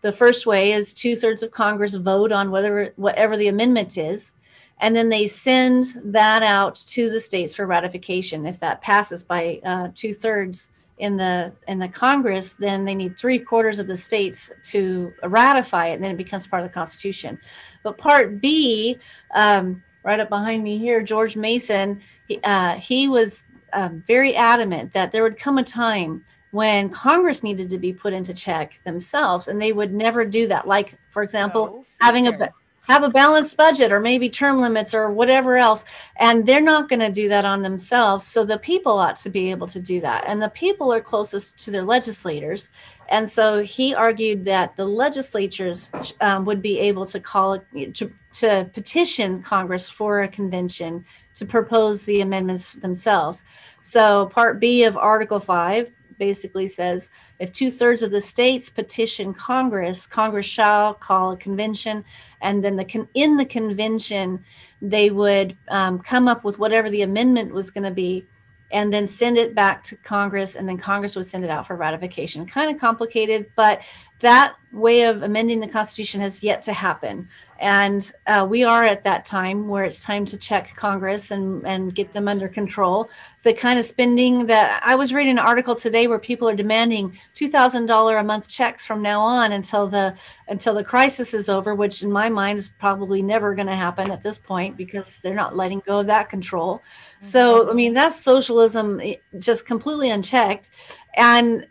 [0.00, 4.32] The first way is two thirds of Congress vote on whether whatever the amendment is,
[4.80, 8.44] and then they send that out to the states for ratification.
[8.44, 10.68] If that passes by uh, two thirds
[10.98, 15.86] in the in the Congress, then they need three quarters of the states to ratify
[15.86, 17.38] it, and then it becomes part of the Constitution.
[17.82, 18.98] But Part B,
[19.34, 24.92] um, right up behind me here, George Mason, he, uh, he was um, very adamant
[24.92, 29.48] that there would come a time when Congress needed to be put into check themselves,
[29.48, 30.66] and they would never do that.
[30.66, 32.50] Like, for example, oh, having a
[32.90, 35.84] have a balanced budget or maybe term limits or whatever else
[36.16, 38.26] and they're not going to do that on themselves.
[38.26, 40.24] So the people ought to be able to do that.
[40.26, 42.70] And the people are closest to their legislators.
[43.08, 45.88] And so he argued that the legislatures
[46.20, 47.60] um, would be able to call
[47.94, 53.44] to, to petition congress for a convention to propose the amendments themselves.
[53.82, 59.34] So part b of article 5 basically says if two thirds of the states petition
[59.34, 62.04] Congress, Congress shall call a convention,
[62.42, 64.44] and then the con- in the convention
[64.80, 68.24] they would um, come up with whatever the amendment was going to be,
[68.70, 71.74] and then send it back to Congress, and then Congress would send it out for
[71.74, 72.46] ratification.
[72.46, 73.80] Kind of complicated, but
[74.20, 77.28] that way of amending the Constitution has yet to happen.
[77.58, 81.94] And uh, we are at that time where it's time to check Congress and, and
[81.94, 83.10] get them under control.
[83.42, 87.18] The kind of spending that I was reading an article today where people are demanding
[87.34, 90.14] $2,000 a month checks from now on until the
[90.48, 94.10] until the crisis is over, which in my mind is probably never going to happen
[94.10, 96.76] at this point because they're not letting go of that control.
[96.76, 97.26] Mm-hmm.
[97.26, 100.70] So, I mean, that's socialism eh, just completely unchecked.
[101.14, 101.66] And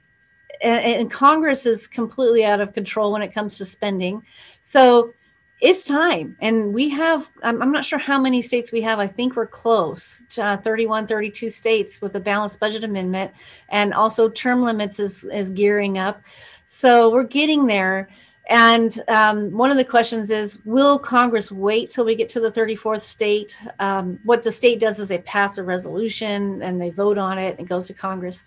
[0.62, 4.24] and, Congress is completely out of control when it comes to spending.
[4.62, 5.14] So
[5.62, 6.38] it's time.
[6.40, 9.00] And we have, I'm, I'm not sure how many states we have.
[9.00, 13.32] I think we're close to uh, 31, 32 states with a balanced budget amendment.
[13.68, 16.22] And also term limits is, is gearing up.
[16.66, 18.10] So we're getting there.
[18.50, 22.52] And um, one of the questions is Will Congress wait till we get to the
[22.52, 23.60] 34th state?
[23.80, 27.52] Um, what the state does is they pass a resolution and they vote on it
[27.52, 28.44] and it goes to Congress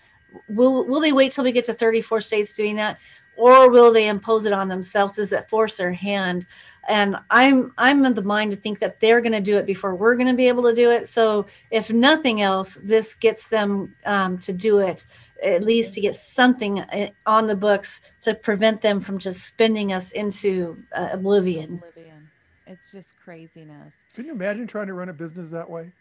[0.48, 2.98] will will they wait till we get to 34 states doing that?
[3.36, 5.14] Or will they impose it on themselves?
[5.14, 6.46] Does it force their hand?
[6.88, 9.94] And i'm i'm in the mind to think that they're going to do it before
[9.94, 11.08] we're going to be able to do it.
[11.08, 15.06] So if nothing else this gets them um, to do it
[15.42, 19.92] at least to get something uh, on the books to prevent them from just spending
[19.92, 21.82] us into uh, oblivion.
[21.88, 22.30] Oblivion.
[22.66, 23.96] It's just craziness.
[24.14, 25.92] Can you imagine trying to run a business that way?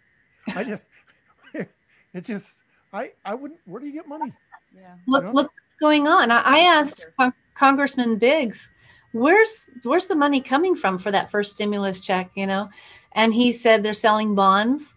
[0.55, 0.83] I just
[2.13, 2.60] it just
[2.93, 3.59] I I wouldn't.
[3.65, 4.33] Where do you get money?
[4.75, 4.95] Yeah.
[5.07, 6.31] Look, look what's going on.
[6.31, 8.69] I, I asked Con- Congressman Biggs,
[9.13, 12.31] where's where's the money coming from for that first stimulus check?
[12.35, 12.69] You know,
[13.13, 14.95] and he said they're selling bonds,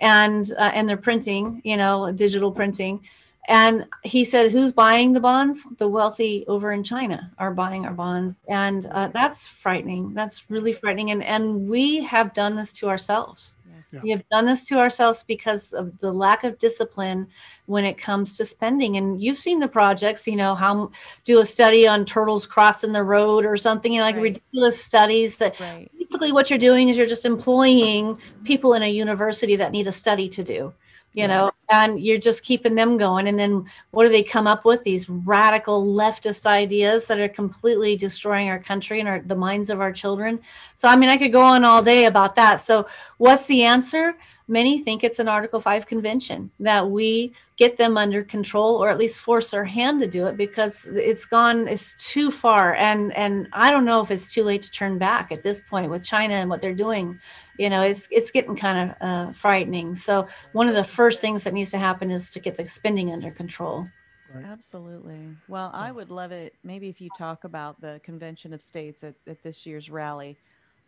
[0.00, 1.60] and uh, and they're printing.
[1.64, 3.00] You know, digital printing.
[3.48, 5.66] And he said, "Who's buying the bonds?
[5.78, 10.14] The wealthy over in China are buying our bonds, and uh, that's frightening.
[10.14, 11.12] That's really frightening.
[11.12, 13.55] And and we have done this to ourselves.
[13.92, 14.00] Yeah.
[14.02, 17.28] We have done this to ourselves because of the lack of discipline
[17.66, 18.96] when it comes to spending.
[18.96, 20.90] And you've seen the projects, you know, how
[21.24, 24.22] do a study on turtles crossing the road or something, you know, like right.
[24.22, 25.90] ridiculous studies that right.
[25.98, 29.92] basically what you're doing is you're just employing people in a university that need a
[29.92, 30.72] study to do
[31.16, 33.26] you know, and you're just keeping them going.
[33.26, 34.84] And then what do they come up with?
[34.84, 39.80] These radical leftist ideas that are completely destroying our country and our, the minds of
[39.80, 40.38] our children.
[40.74, 42.56] So, I mean, I could go on all day about that.
[42.56, 44.14] So, what's the answer?
[44.46, 48.98] Many think it's an Article 5 convention that we get them under control or at
[48.98, 53.48] least force our hand to do it because it's gone it's too far and and
[53.52, 56.34] I don't know if it's too late to turn back at this point with China
[56.34, 57.18] and what they're doing
[57.58, 59.94] you know it's it's getting kind of uh, frightening.
[59.94, 63.12] So one of the first things that needs to happen is to get the spending
[63.12, 63.86] under control.
[64.34, 64.44] Right.
[64.44, 65.20] absolutely.
[65.48, 69.14] Well i would love it maybe if you talk about the convention of states at,
[69.26, 70.36] at this year's rally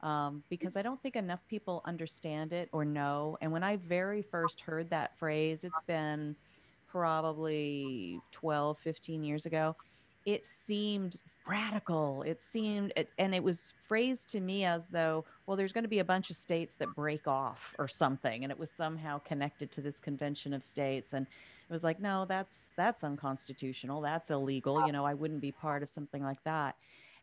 [0.03, 3.39] um, because i don't think enough people understand it or know.
[3.41, 6.35] And when i very first heard that phrase it's been
[6.89, 9.77] probably 12 15 years ago
[10.27, 11.17] it seemed
[11.49, 12.23] radical.
[12.23, 16.01] It seemed, and it was phrased to me as though, well, there's going to be
[16.01, 19.81] a bunch of states that break off or something, and it was somehow connected to
[19.81, 21.15] this convention of states.
[21.15, 24.01] And it was like, no, that's that's unconstitutional.
[24.01, 24.87] That's illegal.
[24.87, 26.77] You know, I wouldn't be part of something like that.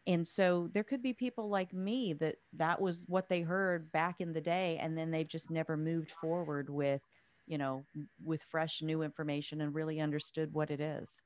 [0.07, 4.21] And so there could be people like me that that was what they heard back
[4.21, 7.01] in the day, and then they've just never moved forward with,
[7.47, 7.83] you know,
[8.23, 11.21] with fresh new information and really understood what it is.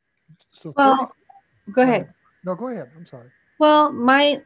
[0.53, 1.11] So well,
[1.73, 2.13] go ahead.
[2.43, 2.89] No, go ahead.
[2.95, 3.29] I'm sorry.
[3.57, 4.41] Well, my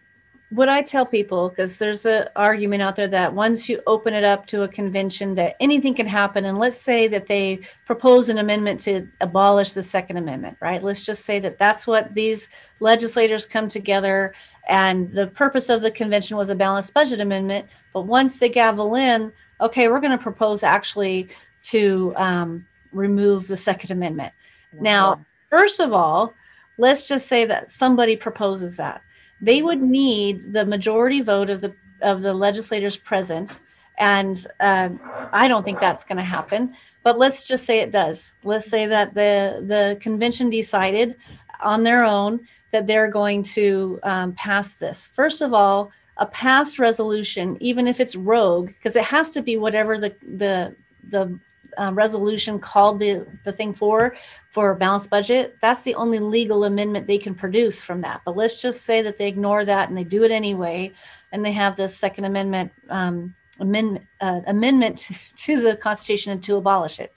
[0.54, 4.24] what I tell people, because there's an argument out there that once you open it
[4.24, 6.46] up to a convention, that anything can happen.
[6.46, 10.84] And let's say that they propose an amendment to abolish the Second Amendment, right?
[10.84, 14.36] Let's just say that that's what these legislators come together,
[14.70, 17.68] and the purpose of the convention was a balanced budget amendment.
[17.92, 21.30] But once they gavel in, okay, we're going to propose actually
[21.64, 24.34] to um, remove the Second Amendment.
[24.74, 24.82] Wow.
[24.82, 26.34] Now, first of all,
[26.78, 29.02] let's just say that somebody proposes that.
[29.42, 33.62] They would need the majority vote of the of the legislators present
[33.98, 34.90] and uh,
[35.32, 38.34] i don't think that's going to happen but let's just say it does.
[38.44, 41.16] Let's say that the the convention decided
[41.62, 45.08] on their own that they're going to um, pass this.
[45.14, 49.58] First of all a passed resolution even if it's rogue because it has to be
[49.58, 51.40] whatever the the the
[51.78, 54.16] uh, resolution called the, the thing for
[54.50, 58.22] for a balanced budget, that's the only legal amendment they can produce from that.
[58.24, 60.92] But let's just say that they ignore that and they do it anyway,
[61.32, 67.00] and they have this Second Amendment um, amendment uh, amendment to the Constitution to abolish
[67.00, 67.14] it.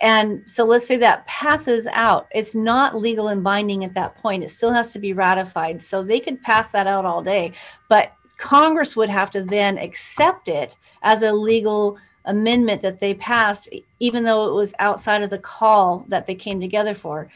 [0.00, 2.28] And so let's say that passes out.
[2.32, 4.44] It's not legal and binding at that point.
[4.44, 5.80] It still has to be ratified.
[5.80, 7.52] So they could pass that out all day,
[7.88, 13.68] but Congress would have to then accept it as a legal amendment that they passed,
[14.00, 17.28] even though it was outside of the call that they came together for.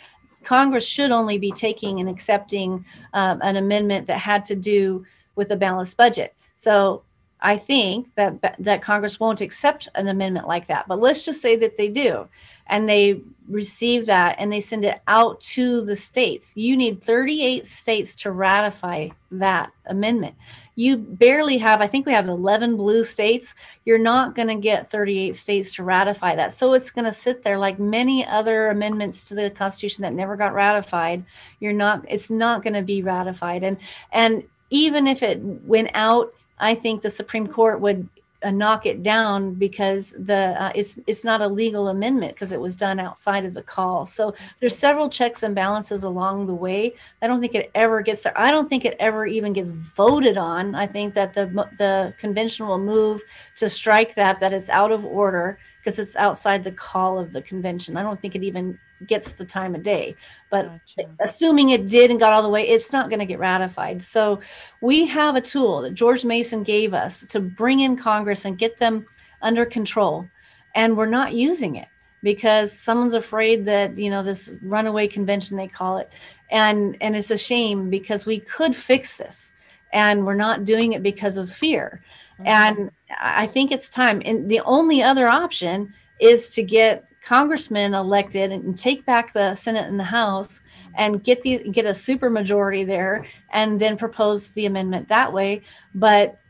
[0.44, 5.50] Congress should only be taking and accepting um, an amendment that had to do with
[5.50, 6.34] a balanced budget.
[6.56, 7.02] So
[7.40, 10.88] I think that that Congress won't accept an amendment like that.
[10.88, 12.28] But let's just say that they do,
[12.68, 16.52] and they receive that and they send it out to the states.
[16.54, 20.34] You need 38 states to ratify that amendment.
[20.78, 23.54] You barely have, I think we have 11 blue states.
[23.84, 26.54] You're not going to get 38 states to ratify that.
[26.54, 30.36] So it's going to sit there like many other amendments to the Constitution that never
[30.36, 31.24] got ratified.
[31.58, 33.64] You're not, it's not going to be ratified.
[33.64, 33.76] And,
[34.12, 38.08] and even if it went out I think the Supreme Court would
[38.42, 42.60] uh, knock it down because the uh, it's it's not a legal amendment because it
[42.60, 44.04] was done outside of the call.
[44.04, 46.94] So there's several checks and balances along the way.
[47.20, 48.38] I don't think it ever gets there.
[48.38, 50.74] I don't think it ever even gets voted on.
[50.74, 51.46] I think that the
[51.78, 53.20] the convention will move
[53.56, 57.42] to strike that that it's out of order because it's outside the call of the
[57.42, 57.96] convention.
[57.96, 60.16] I don't think it even gets the time of day.
[60.50, 61.10] But gotcha.
[61.20, 64.02] assuming it did and got all the way, it's not going to get ratified.
[64.02, 64.40] So
[64.80, 68.78] we have a tool that George Mason gave us to bring in Congress and get
[68.78, 69.06] them
[69.42, 70.28] under control.
[70.74, 71.88] And we're not using it
[72.22, 76.10] because someone's afraid that, you know, this runaway convention, they call it.
[76.50, 79.52] And, and it's a shame because we could fix this
[79.92, 82.02] and we're not doing it because of fear.
[82.40, 82.46] Mm-hmm.
[82.46, 82.90] And
[83.20, 84.22] I think it's time.
[84.24, 89.86] And the only other option is to get congressmen elected and take back the Senate
[89.86, 90.62] and the House
[90.96, 95.60] and get the get a super majority there and then propose the amendment that way.
[95.94, 96.40] But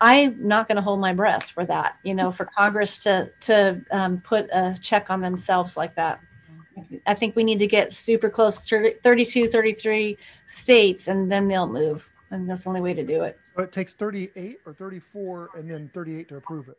[0.00, 3.84] I'm not going to hold my breath for that, you know, for Congress to to
[3.90, 6.20] um, put a check on themselves like that.
[7.04, 10.16] I think we need to get super close to 32, 33
[10.46, 12.08] states, and then they'll move.
[12.30, 13.38] And that's the only way to do it.
[13.56, 16.78] But it takes 38 or 34 and then 38 to approve it.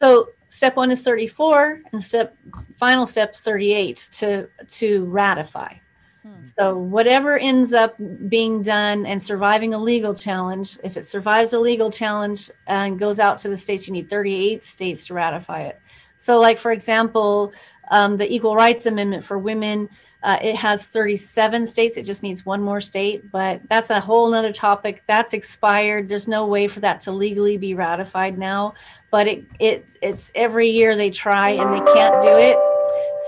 [0.00, 2.36] So step one is 34 and step
[2.78, 5.74] final steps 38 to to ratify.
[6.22, 6.44] Hmm.
[6.58, 7.96] So whatever ends up
[8.28, 13.18] being done and surviving a legal challenge, if it survives a legal challenge and goes
[13.18, 15.80] out to the states, you need 38 states to ratify it.
[16.18, 17.52] So like for example,
[17.90, 19.88] um, the Equal Rights Amendment for women
[20.22, 21.96] uh, it has 37 states.
[21.96, 25.02] It just needs one more state, but that's a whole nother topic.
[25.06, 26.08] That's expired.
[26.08, 28.74] There's no way for that to legally be ratified now.
[29.10, 32.56] But it it it's every year they try and they can't do it.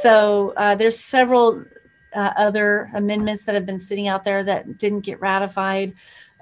[0.03, 1.65] So uh, there's several
[2.15, 5.95] uh, other amendments that have been sitting out there that didn't get ratified,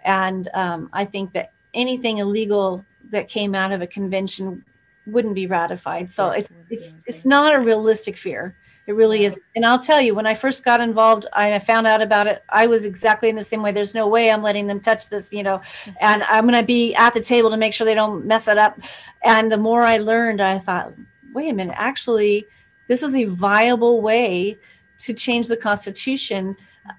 [0.04, 4.64] and um, I think that anything illegal that came out of a convention
[5.06, 6.12] wouldn't be ratified.
[6.12, 8.56] So it's it's it's not a realistic fear.
[8.90, 9.38] It really is.
[9.54, 12.42] And I'll tell you, when I first got involved, and I found out about it.
[12.48, 13.70] I was exactly in the same way.
[13.70, 15.92] There's no way I'm letting them touch this, you know, mm-hmm.
[16.00, 18.58] and I'm going to be at the table to make sure they don't mess it
[18.58, 18.80] up.
[19.22, 20.92] And the more I learned, I thought,
[21.32, 22.46] wait a minute, actually,
[22.88, 24.58] this is a viable way
[24.98, 26.56] to change the Constitution.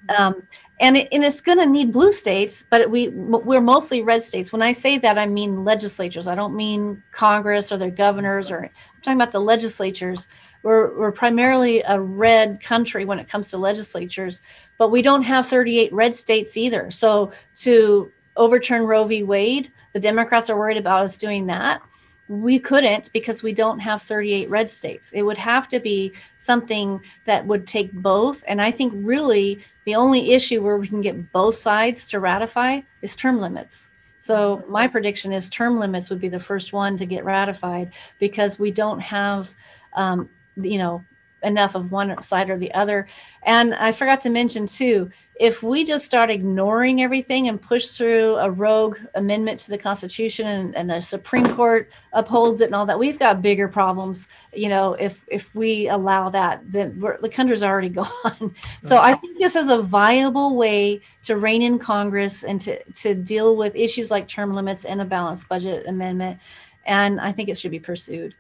[0.08, 0.24] Mm-hmm.
[0.24, 0.48] Um,
[0.80, 4.54] and, it, and it's going to need blue states, but we we're mostly red states.
[4.54, 6.30] When I say that, I mean legislatures.
[6.30, 10.30] I don't mean Congress or their governors, or I'm talking about the legislatures
[10.64, 14.42] we're, we're primarily a red country when it comes to legislatures,
[14.78, 16.92] but we don't have 38 red states either.
[16.92, 19.24] So to overturn Roe v.
[19.24, 21.82] Wade, the Democrats are worried about us doing that.
[22.28, 25.12] We couldn't because we don't have 38 red states.
[25.12, 28.44] It would have to be something that would take both.
[28.48, 32.82] And I think really the only issue where we can get both sides to ratify
[33.02, 33.90] is term limits.
[34.22, 38.60] So my prediction is term limits would be the first one to get ratified because
[38.60, 39.54] we don't have
[39.94, 41.04] um, you know
[41.44, 43.08] enough of one side or the other.
[43.44, 48.36] And I forgot to mention too, if we just start ignoring everything and push through
[48.36, 52.86] a rogue amendment to the Constitution and, and the Supreme Court upholds it and all
[52.86, 54.28] that, we've got bigger problems.
[54.54, 58.56] You know, if if we allow that, then the country's already gone.
[58.84, 63.16] so I think this is a viable way to rein in Congress and to to
[63.16, 66.40] deal with issues like term limits and a balanced budget amendment.
[66.86, 68.36] And I think it should be pursued.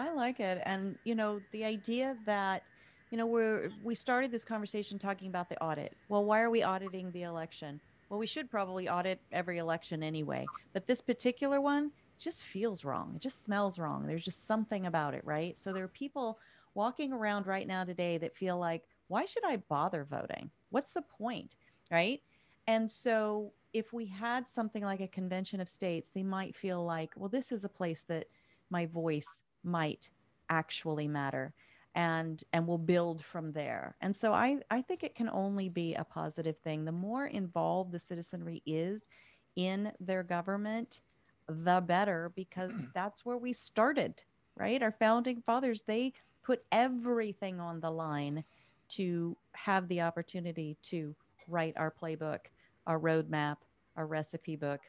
[0.00, 0.62] I like it.
[0.64, 2.62] And, you know, the idea that,
[3.10, 5.94] you know, we're, we started this conversation talking about the audit.
[6.08, 7.80] Well, why are we auditing the election?
[8.08, 10.46] Well, we should probably audit every election anyway.
[10.72, 13.12] But this particular one just feels wrong.
[13.16, 14.06] It just smells wrong.
[14.06, 15.58] There's just something about it, right?
[15.58, 16.38] So there are people
[16.74, 20.50] walking around right now today that feel like, why should I bother voting?
[20.70, 21.56] What's the point?
[21.90, 22.20] Right.
[22.66, 27.10] And so if we had something like a convention of states, they might feel like,
[27.16, 28.26] well, this is a place that
[28.70, 30.10] my voice might
[30.48, 31.52] actually matter
[31.94, 33.96] and and we'll build from there.
[34.00, 36.84] And so i i think it can only be a positive thing.
[36.84, 39.08] The more involved the citizenry is
[39.56, 41.02] in their government
[41.48, 44.22] the better because that's where we started
[44.60, 44.82] right?
[44.82, 48.44] Our founding fathers they put everything on the line
[48.90, 51.14] to have the opportunity to
[51.48, 52.40] write our playbook,
[52.86, 53.56] our roadmap,
[53.96, 54.80] our recipe book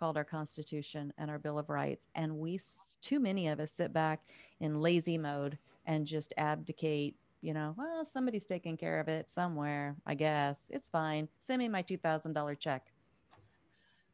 [0.00, 2.08] called our Constitution and our Bill of Rights.
[2.14, 2.58] And we,
[3.02, 4.20] too many of us, sit back
[4.58, 7.14] in lazy mode and just abdicate.
[7.42, 10.66] You know, well, somebody's taking care of it somewhere, I guess.
[10.70, 11.28] It's fine.
[11.38, 12.86] Send me my $2,000 check.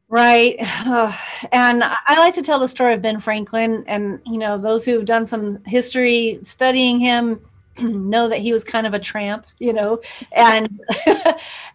[0.09, 0.55] Right.
[1.51, 3.83] and I like to tell the story of Ben Franklin.
[3.87, 7.41] And, you know, those who've done some history studying him
[7.81, 10.01] know that he was kind of a tramp, you know,
[10.31, 10.79] and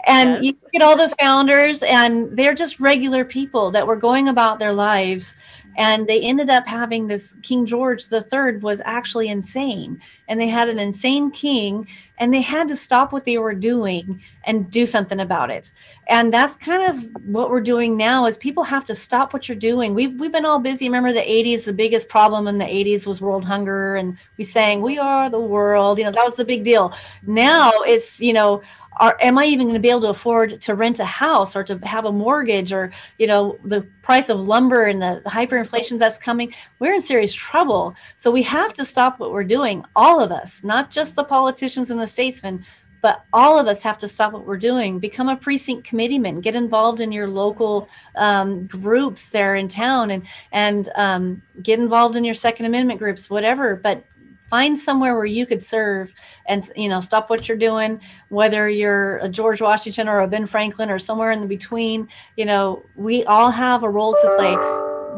[0.06, 0.42] and yes.
[0.42, 4.72] you at all the founders and they're just regular people that were going about their
[4.72, 5.34] lives
[5.76, 10.00] and they ended up having this king george the third was actually insane.
[10.28, 11.86] And they had an insane king
[12.18, 15.70] and they had to stop what they were doing and do something about it.
[16.08, 19.56] And that's kind of what we're doing now is people have to stop what you're
[19.56, 19.94] doing.
[19.94, 20.86] We've, we've been all busy.
[20.88, 24.82] Remember the 80s the biggest problem in the 80s was world hunger and we sang
[24.82, 26.94] we are the world you know that was the big deal.
[27.26, 28.62] Now it's you know
[28.98, 31.64] are am i even going to be able to afford to rent a house or
[31.64, 36.18] to have a mortgage or you know the price of lumber and the, hyperinflation that's
[36.18, 36.52] coming?
[36.78, 37.94] We're in serious trouble.
[38.16, 41.90] So we have to stop what we're doing all of us not just the politicians
[41.90, 42.64] and the statesmen
[43.02, 45.00] but all of us have to stop what we're doing.
[45.00, 46.40] Become a precinct committeeman.
[46.40, 50.22] Get involved in your local um, groups there in town and
[50.52, 53.74] and um, get involved in your second amendment groups whatever.
[53.74, 54.04] But
[54.52, 56.12] find somewhere where you could serve
[56.44, 57.98] and you know stop what you're doing
[58.28, 62.44] whether you're a george washington or a ben franklin or somewhere in the between you
[62.44, 64.54] know we all have a role to play.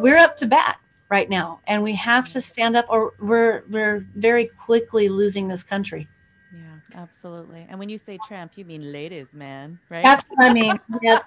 [0.01, 0.79] We're up to bat
[1.11, 5.63] right now and we have to stand up or we're we're very quickly losing this
[5.63, 6.07] country.
[6.53, 7.67] Yeah absolutely.
[7.69, 10.05] And when you say tramp you mean ladies man right?
[10.05, 11.23] That's what i mean yes.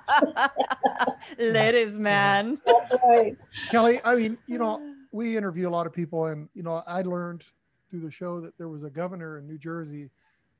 [1.39, 2.61] Ladies man.
[2.65, 3.37] That's right.
[3.69, 4.81] Kelly i mean you know
[5.11, 7.43] we interview a lot of people and you know i learned
[7.89, 10.09] through the show that there was a governor in New Jersey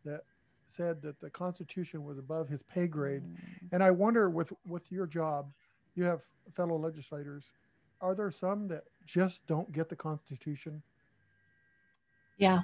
[0.06, 0.22] that
[0.66, 3.24] said that the Constitution was above his pay grade.
[3.24, 3.38] Mm.
[3.72, 5.52] And I wonder, with with your job,
[5.96, 6.22] you have
[6.56, 7.52] fellow legislators.
[8.02, 10.82] Are there some that just don't get the Constitution?
[12.38, 12.62] Yeah.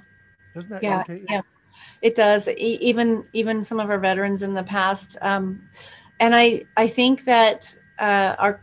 [0.54, 1.26] Doesn't that yeah, irritate you?
[1.28, 1.40] Yeah.
[2.02, 2.48] It does.
[2.48, 5.62] E- even even some of our veterans in the past, um,
[6.20, 8.60] and I I think that uh, our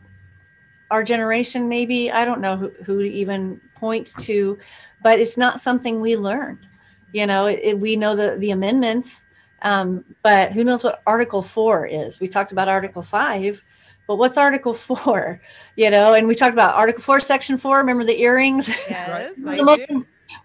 [0.91, 4.59] our generation maybe I don't know who, who even points to
[5.03, 6.67] but it's not something we learned.
[7.11, 9.23] You know, it, it, we know the, the amendments,
[9.63, 12.19] um, but who knows what Article 4 is?
[12.19, 13.61] We talked about Article 5,
[14.07, 15.41] but what's Article 4?
[15.75, 17.77] You know, and we talked about Article 4, Section 4.
[17.77, 18.69] Remember the earrings?
[18.89, 19.81] Yes, one, of most,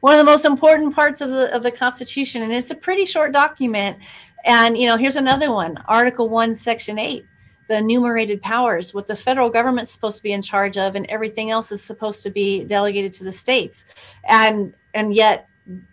[0.00, 3.04] one of the most important parts of the, of the Constitution, and it's a pretty
[3.04, 3.98] short document.
[4.44, 7.24] And, you know, here's another one Article 1, Section 8
[7.68, 11.50] the enumerated powers, what the federal government's supposed to be in charge of, and everything
[11.50, 13.86] else is supposed to be delegated to the states.
[14.28, 15.48] And and yet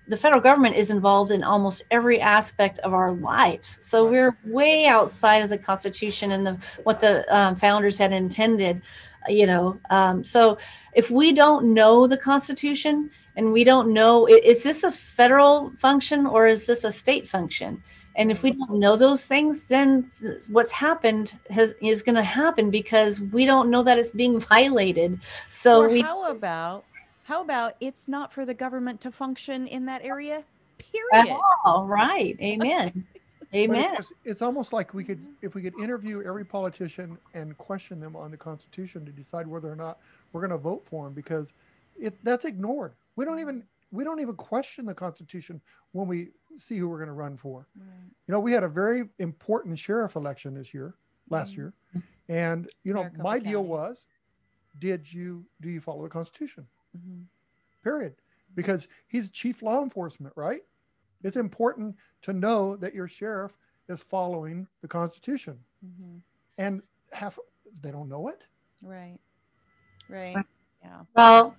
[0.08, 3.80] the federal government is involved in almost every aspect of our lives.
[3.82, 8.82] So we're way outside of the Constitution and the what the um, founders had intended.
[9.28, 10.58] You know, um, so
[10.94, 16.28] if we don't know the Constitution and we don't know, is this a federal function
[16.28, 17.82] or is this a state function?
[18.16, 18.60] And if we mm.
[18.60, 20.12] don't know those things, then
[20.50, 25.20] what's happened has is going to happen because we don't know that it's being violated.
[25.50, 26.86] So we, how about
[27.24, 30.44] how about it's not for the government to function in that area?
[30.78, 31.38] Period.
[31.66, 32.38] All right.
[32.42, 33.06] Amen.
[33.56, 33.96] Amen.
[33.98, 38.16] It's, it's, almost like we could, if we could interview every politician and question them
[38.16, 40.00] on the Constitution to decide whether or not
[40.32, 41.54] we're going to vote for them, because
[42.00, 42.94] it that's ignored.
[43.16, 43.64] We don't even
[43.94, 47.68] we don't even question the Constitution when we see who we're going to run for.
[47.78, 48.10] Right.
[48.28, 50.96] You know, we had a very important sheriff election this year,
[51.30, 51.62] last mm-hmm.
[51.62, 51.74] year,
[52.28, 53.52] and you know, Maricopa my County.
[53.52, 54.06] deal was,
[54.80, 56.66] did you do you follow the Constitution?
[56.98, 57.22] Mm-hmm.
[57.84, 58.16] Period,
[58.56, 60.62] because he's chief law enforcement, right?
[61.24, 63.56] It's important to know that your sheriff
[63.90, 66.18] is following the Constitution, mm-hmm.
[66.58, 66.82] and
[67.12, 67.38] half
[67.82, 68.44] they don't know it.
[68.82, 69.20] Right.
[70.10, 70.36] Right.
[70.84, 71.02] Yeah.
[71.16, 71.56] Well,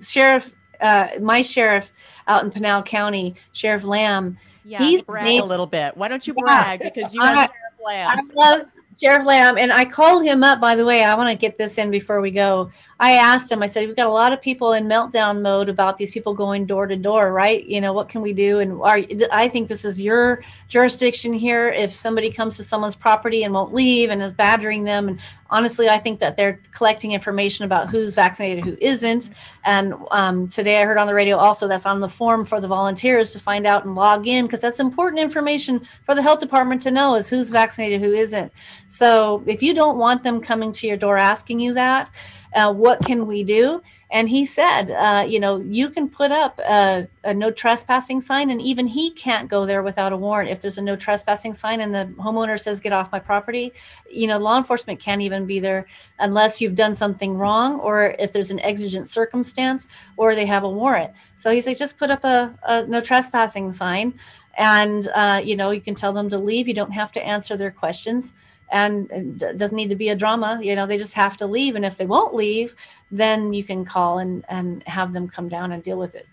[0.00, 1.90] sheriff uh, my sheriff
[2.26, 4.38] out in Pinal County, Sheriff Lamb.
[4.64, 5.96] Yeah, he's brag made, a little bit.
[5.96, 6.80] Why don't you brag?
[6.80, 8.18] Yeah, because you have Sheriff Lamb.
[8.18, 8.66] I love
[9.00, 10.60] Sheriff Lamb, and I called him up.
[10.60, 12.70] By the way, I want to get this in before we go.
[13.00, 13.62] I asked him.
[13.62, 16.66] I said, "We've got a lot of people in meltdown mode about these people going
[16.66, 17.64] door to door, right?
[17.64, 19.00] You know, what can we do?" And are,
[19.32, 21.70] I think this is your jurisdiction here.
[21.70, 25.88] If somebody comes to someone's property and won't leave and is badgering them, and honestly,
[25.88, 29.30] I think that they're collecting information about who's vaccinated, who isn't.
[29.64, 32.68] And um, today, I heard on the radio also that's on the form for the
[32.68, 36.82] volunteers to find out and log in because that's important information for the health department
[36.82, 38.52] to know is who's vaccinated, who isn't.
[38.88, 42.10] So if you don't want them coming to your door asking you that
[42.54, 43.82] uh, what can we do?
[44.12, 48.50] and he said, uh, you know, you can put up a, a, no trespassing sign,
[48.50, 50.50] and even he can't go there without a warrant.
[50.50, 53.72] If there's a no trespassing sign and the homeowner says, get off my property,
[54.10, 55.86] you know, law enforcement can't even be there
[56.18, 59.86] unless you've done something wrong or if there's an exigent circumstance
[60.16, 61.12] or they have a warrant.
[61.36, 64.18] So he said, just put up a, a no trespassing sign,
[64.58, 66.66] and, uh, you know, you can tell them to leave.
[66.66, 68.34] You don't have to answer their questions
[68.72, 71.74] and it doesn't need to be a drama you know they just have to leave
[71.74, 72.74] and if they won't leave
[73.10, 76.26] then you can call and and have them come down and deal with it.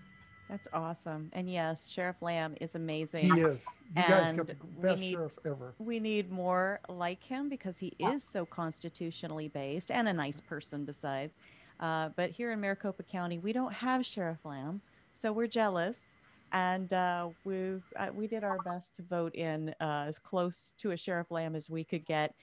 [0.50, 1.30] That's awesome.
[1.34, 3.34] And yes sheriff lamb is amazing.
[3.34, 3.62] He is.
[3.96, 5.74] You guys got the best need, sheriff ever.
[5.80, 10.86] we need more like him because he is so constitutionally based and a nice person
[10.86, 11.38] besides.
[11.80, 14.82] Uh, but here in maricopa county we don't have sheriff lamb
[15.12, 16.16] so we're jealous
[16.52, 20.92] and uh, we uh, we did our best to vote in uh, as close to
[20.92, 22.34] a sheriff lamb as we could get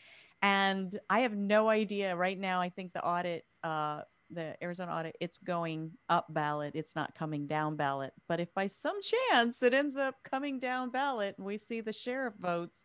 [0.43, 5.17] and i have no idea right now i think the audit uh, the arizona audit
[5.21, 9.75] it's going up ballot it's not coming down ballot but if by some chance it
[9.75, 12.85] ends up coming down ballot and we see the sheriff votes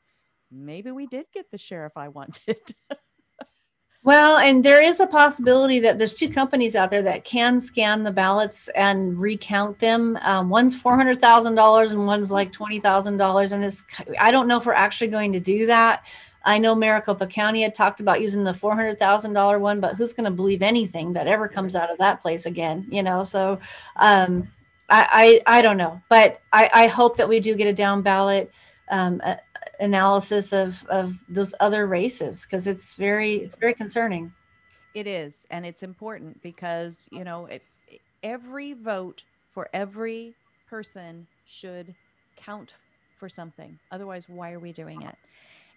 [0.52, 2.58] maybe we did get the sheriff i wanted
[4.10, 8.02] Well, and there is a possibility that there's two companies out there that can scan
[8.02, 10.18] the ballots and recount them.
[10.24, 13.52] Um, one's four hundred thousand dollars, and one's like twenty thousand dollars.
[13.52, 13.84] And this,
[14.20, 16.04] I don't know if we're actually going to do that.
[16.44, 19.94] I know Maricopa County had talked about using the four hundred thousand dollar one, but
[19.94, 22.88] who's going to believe anything that ever comes out of that place again?
[22.90, 23.60] You know, so
[23.98, 24.52] um,
[24.90, 28.02] I, I, I don't know, but I, I hope that we do get a down
[28.02, 28.52] ballot.
[28.90, 29.22] Um,
[29.80, 34.34] analysis of of those other races because it's very it's very concerning.
[34.94, 37.64] It is and it's important because you know it,
[38.24, 40.36] every vote for every
[40.68, 41.96] person should
[42.36, 42.74] count
[43.18, 43.78] for something.
[43.92, 45.16] Otherwise why are we doing it?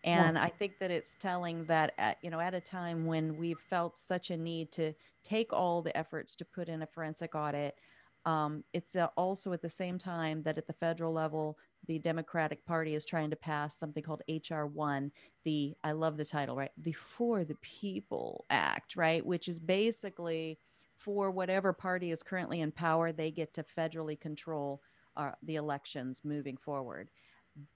[0.04, 3.60] And i think that it's telling that at you know at a time when we've
[3.70, 4.92] felt such a need to
[5.22, 7.76] take all the efforts to put in a forensic audit
[8.24, 12.64] um, it's uh, also at the same time that at the federal level the Democratic
[12.64, 15.10] Party is trying to pass something called HR 1,
[15.44, 16.70] the, I love the title, right?
[16.78, 19.24] The For the People Act, right?
[19.24, 20.58] Which is basically
[20.96, 24.80] for whatever party is currently in power, they get to federally control
[25.16, 27.10] uh, the elections moving forward.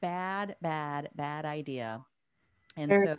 [0.00, 2.04] Bad, bad, bad idea.
[2.76, 3.16] And so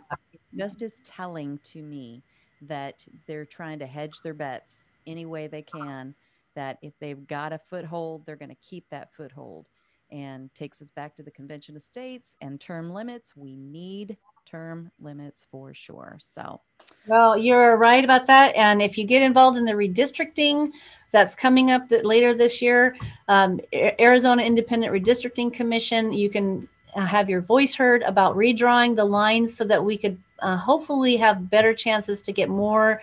[0.56, 2.24] just as telling to me
[2.62, 6.14] that they're trying to hedge their bets any way they can,
[6.54, 9.68] that if they've got a foothold, they're going to keep that foothold
[10.10, 13.36] and takes us back to the Convention of States and term limits.
[13.36, 16.18] We need term limits for sure.
[16.20, 16.60] So,
[17.06, 18.54] well, you're right about that.
[18.56, 20.70] And if you get involved in the redistricting
[21.10, 22.96] that's coming up that later this year,
[23.28, 29.04] um, Arizona Independent Redistricting Commission, you can uh, have your voice heard about redrawing the
[29.04, 33.02] lines so that we could uh, hopefully have better chances to get more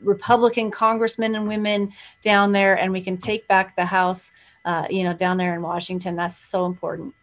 [0.00, 1.92] Republican congressmen and women
[2.22, 4.32] down there, and we can take back the House
[4.66, 6.16] uh, you know, down there in Washington.
[6.16, 7.14] That's so important.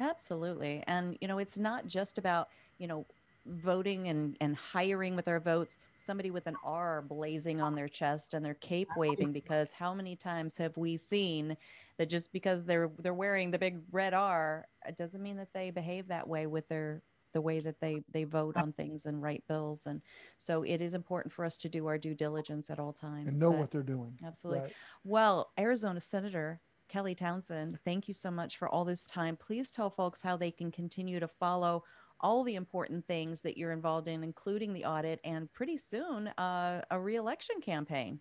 [0.00, 0.82] Absolutely.
[0.86, 2.48] And, you know, it's not just about,
[2.78, 3.04] you know,
[3.46, 8.34] voting and, and hiring with our votes somebody with an R blazing on their chest
[8.34, 11.56] and their cape waving because how many times have we seen
[11.98, 15.70] that just because they're they're wearing the big red R it doesn't mean that they
[15.70, 19.42] behave that way with their the way that they they vote on things and write
[19.48, 20.02] bills and
[20.38, 23.40] so it is important for us to do our due diligence at all times and
[23.40, 24.72] know but, what they're doing absolutely right.
[25.04, 26.60] well arizona senator
[26.92, 29.34] Kelly Townsend, thank you so much for all this time.
[29.34, 31.84] Please tell folks how they can continue to follow
[32.20, 36.82] all the important things that you're involved in, including the audit and pretty soon uh,
[36.90, 38.20] a reelection campaign.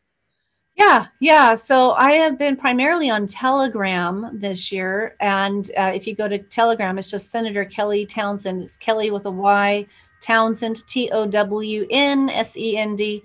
[0.78, 1.54] Yeah, yeah.
[1.54, 5.18] So I have been primarily on Telegram this year.
[5.20, 8.64] And uh, if you go to Telegram, it's just Senator Kelly Townsend.
[8.64, 9.86] It's Kelly with a Y,
[10.22, 13.22] Townsend, T O W N S E N D.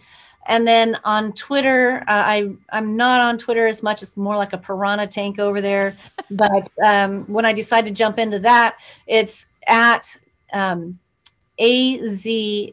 [0.49, 4.03] And then on Twitter, uh, I I'm not on Twitter as much.
[4.03, 5.97] It's more like a piranha tank over there.
[6.31, 8.77] but um, when I decide to jump into that,
[9.07, 10.17] it's at
[10.53, 10.99] um,
[11.59, 12.27] Az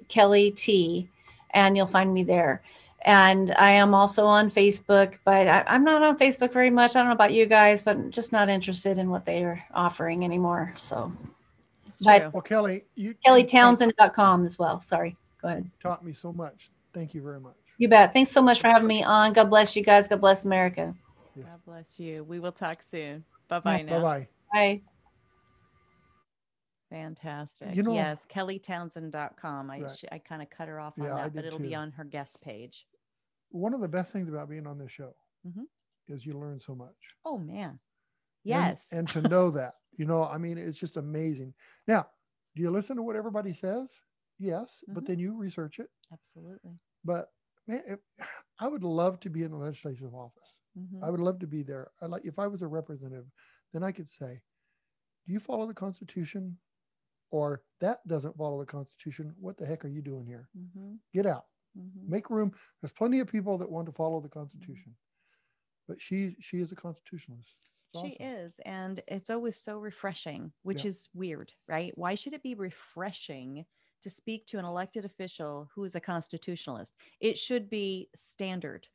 [0.07, 1.09] Kelly T,
[1.51, 2.61] and you'll find me there.
[3.05, 6.95] And I am also on Facebook, but I, I'm not on Facebook very much.
[6.95, 10.23] I don't know about you guys, but just not interested in what they are offering
[10.23, 10.73] anymore.
[10.77, 11.11] So,
[12.05, 14.79] but well, Kelly, you KellyTownsend.com as well.
[14.79, 15.69] Sorry, go ahead.
[15.81, 16.69] Taught me so much.
[16.93, 17.55] Thank you very much.
[17.83, 18.13] You bet.
[18.13, 19.33] Thanks so much for having me on.
[19.33, 20.07] God bless you guys.
[20.07, 20.95] God bless America.
[21.35, 21.47] Yes.
[21.49, 22.23] God bless you.
[22.23, 23.25] We will talk soon.
[23.49, 23.99] Bye bye now.
[23.99, 24.27] Bye bye.
[24.53, 24.81] Bye.
[26.89, 27.75] Fantastic.
[27.75, 29.69] You know, yes, kellytownsend.com.
[29.69, 30.03] I right.
[30.13, 31.65] I kind of cut her off on yeah, that, but it'll too.
[31.65, 32.87] be on her guest page.
[33.49, 35.13] One of the best things about being on this show
[35.45, 35.63] mm-hmm.
[36.07, 36.95] is you learn so much.
[37.25, 37.79] Oh man.
[38.45, 38.87] Yes.
[38.91, 41.53] And, and to know that, you know, I mean, it's just amazing.
[41.85, 42.07] Now,
[42.55, 43.91] do you listen to what everybody says?
[44.39, 44.93] Yes, mm-hmm.
[44.93, 45.89] but then you research it.
[46.13, 46.79] Absolutely.
[47.03, 47.27] But
[47.67, 47.99] man, it,
[48.59, 50.57] I would love to be in the legislative office.
[50.77, 51.03] Mhm.
[51.03, 51.91] I would love to be there.
[52.01, 53.27] I like if I was a representative,
[53.73, 54.41] then I could say,
[55.25, 56.59] "Do you follow the Constitution?"
[57.31, 59.35] Or that doesn't follow the Constitution.
[59.39, 60.49] What the heck are you doing here?
[60.55, 60.99] Mhm.
[61.13, 61.47] Get out.
[61.77, 62.07] Mhm.
[62.07, 62.53] Make room.
[62.81, 64.95] There's plenty of people that want to follow the Constitution,
[65.87, 67.55] but she she is a constitutionalist.
[67.93, 68.59] It's She is.
[68.65, 70.89] And it's always so refreshing, which Yeah.
[70.89, 71.97] is weird, right?
[71.97, 73.65] Why should it be refreshing
[74.03, 76.93] to speak to an elected official who is a constitutionalist?
[77.19, 78.87] It should be standard,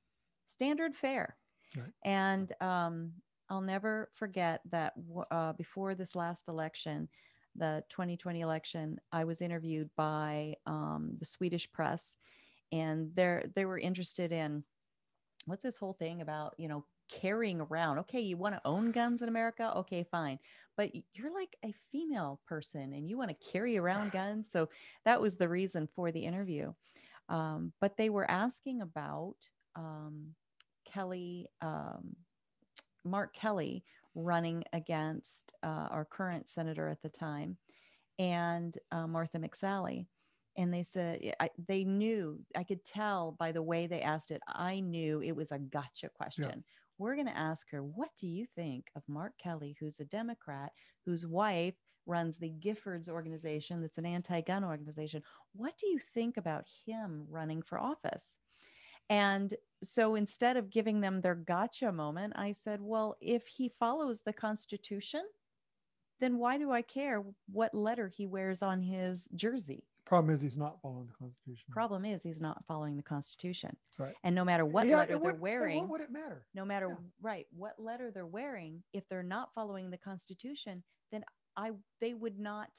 [0.46, 1.36] standard fare.
[1.76, 1.92] Right.
[2.04, 3.12] And um,
[3.50, 4.94] I'll never forget that
[5.30, 7.08] uh, before this last election,
[7.56, 12.16] the 2020 election, I was interviewed by um, the Swedish press,
[12.72, 14.62] and they're they were interested in
[15.46, 19.22] what's this whole thing about you know carrying around okay you want to own guns
[19.22, 19.72] in america?
[19.76, 20.38] Okay fine.
[20.76, 24.68] But you're like a female person and you want to carry around guns so
[25.04, 26.72] that was the reason for the interview.
[27.28, 29.36] Um, but they were asking about
[29.76, 30.34] um,
[30.84, 32.16] kelly um,
[33.04, 33.84] mark kelly
[34.14, 37.56] running against uh, our current senator at the time
[38.18, 40.06] and uh, martha mcsally.
[40.56, 44.40] And they said I, they knew i could tell by the way they asked it
[44.48, 46.64] i knew it was a gotcha question
[46.98, 50.72] we're going to ask her what do you think of mark kelly who's a democrat
[51.04, 51.74] whose wife
[52.08, 55.22] runs the giffords organization that's an anti-gun organization?
[55.52, 58.38] What do you think about him running for office?
[59.10, 64.22] And so instead of giving them their gotcha moment i said well if he follows
[64.22, 65.22] the constitution
[66.20, 70.56] then why do i care what letter he wears on his jersey Problem is, he's
[70.56, 71.74] not following the Constitution.
[71.74, 74.14] problem is he's not following the constitution Right.
[74.24, 76.46] and no matter what Yeah, letter it they're wearing What would it matter?
[76.54, 76.96] no matter Yeah.
[77.20, 80.82] right what letter they're wearing if they're not following the constitution
[81.12, 81.24] then
[81.56, 82.70] i they would not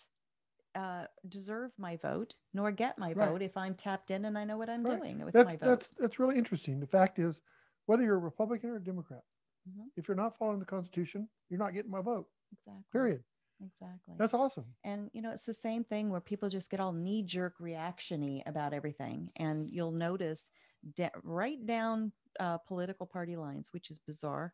[0.76, 3.28] uh, deserve my vote nor get my Right.
[3.32, 5.02] vote if i'm tapped in and i know what i'm Right.
[5.02, 6.80] doing with That's my vote that's that's really interesting.
[6.80, 7.42] The fact is,
[7.86, 9.24] whether you're a Republican or a Democrat,
[9.66, 9.90] Mhm.
[9.98, 12.30] if you're not following the Constitution, you're not getting my vote.
[12.52, 13.24] exactly Period.
[13.62, 14.66] Exactly That's awesome.
[14.84, 18.42] and you know it's the same thing where people just get all knee jerk reactiony
[18.46, 20.50] about everything and you'll notice
[20.96, 24.54] da- right down uh, political party lines which is bizarre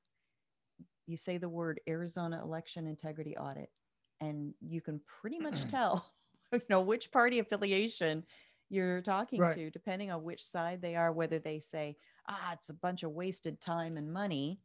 [1.08, 3.70] you say the word arizona election integrity audit
[4.22, 6.14] and you can pretty much tell
[6.54, 8.24] you know which party affiliation
[8.70, 9.54] you're talking Right.
[9.56, 11.96] to depending on which side they are whether they say
[12.28, 14.60] ah it's a bunch of wasted time and money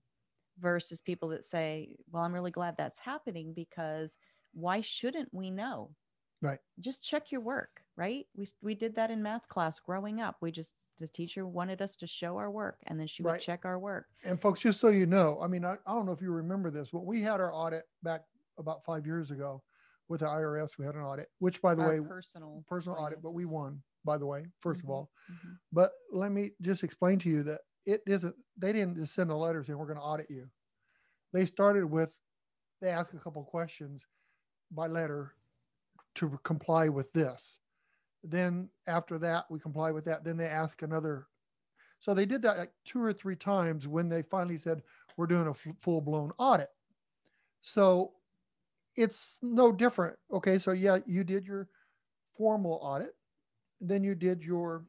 [0.60, 4.18] versus people that say well i'm really glad that's happening because
[4.52, 5.94] why shouldn't we know
[6.42, 6.60] Right.
[6.80, 10.50] just check your work right we, we did that in math class growing up we
[10.52, 13.40] just the teacher wanted us to show our work and then she would Right.
[13.40, 16.12] check our work And folks, just so you know, I mean, I, I don't know
[16.12, 18.22] if you remember this, but we had our audit back
[18.58, 19.64] about five years ago
[20.08, 20.78] with the IRS.
[20.78, 23.82] We had an audit, which, by the our way, personal personal audit, but we won.
[24.04, 24.84] By the way, 1st Mhm.
[24.84, 25.60] of all, Mhm.
[25.72, 29.36] But let me just explain to you that it isn't, they didn't just send a
[29.36, 30.46] letter saying, we're going to audit you.
[31.32, 32.12] They started with,
[32.80, 34.02] they asked a couple questions
[34.70, 35.34] by letter
[36.16, 37.56] to comply with this.
[38.22, 40.24] Then after that, we comply with that.
[40.24, 41.26] Then they ask another.
[42.00, 44.82] So they did that like two or three times when they finally said,
[45.16, 46.70] we're doing a full blown audit.
[47.62, 48.12] So
[48.96, 50.16] it's no different.
[50.32, 50.58] Okay.
[50.58, 51.68] So yeah, you did your
[52.36, 53.14] formal audit.
[53.80, 54.84] Then you did your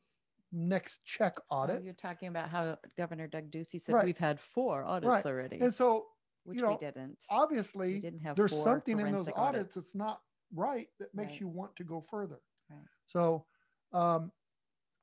[0.52, 1.84] next check Oh, audit.
[1.84, 4.06] you're talking about how governor doug ducey said Right.
[4.06, 5.26] we've had four audits Right.
[5.26, 6.08] already And so
[6.44, 9.76] which you know, we didn't obviously we didn't have there's something in those forensic audits
[9.76, 10.22] that's not
[10.54, 11.40] right that makes Right.
[11.40, 12.42] you want to go further.
[13.08, 13.46] So
[13.94, 14.32] um,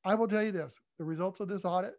[0.04, 1.94] I will tell you this, the results of this audit,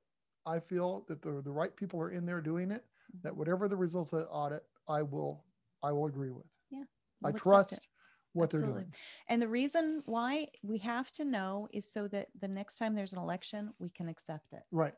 [0.46, 2.86] I feel that the, the right people are in there doing it,
[3.24, 3.38] that Mhm.
[3.38, 5.46] whatever the results of the audit, I will,
[5.84, 6.48] I will agree with.
[6.70, 6.86] Yeah.
[7.24, 7.90] I trust
[8.34, 8.94] what they're doing.
[9.28, 13.14] And the reason why we have to know is so that the next time there's
[13.14, 14.94] an election, we can accept it, Right.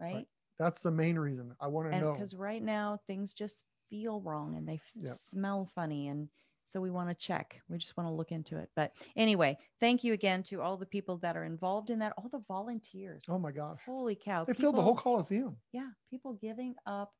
[0.00, 0.26] right?
[0.58, 2.12] That's the main reason I want to And know.
[2.14, 5.08] because right now things just feel wrong and they Yeah.
[5.08, 6.08] smell funny.
[6.08, 6.28] And
[6.64, 7.60] so we want to check.
[7.68, 8.70] We just want to look into it.
[8.74, 12.28] But anyway, thank you again to all the people that are involved in that, all
[12.28, 13.24] the volunteers.
[13.28, 13.80] Oh my gosh.
[13.84, 14.44] Holy cow.
[14.44, 15.56] They filled the whole Coliseum.
[15.72, 17.12] yeah people giving up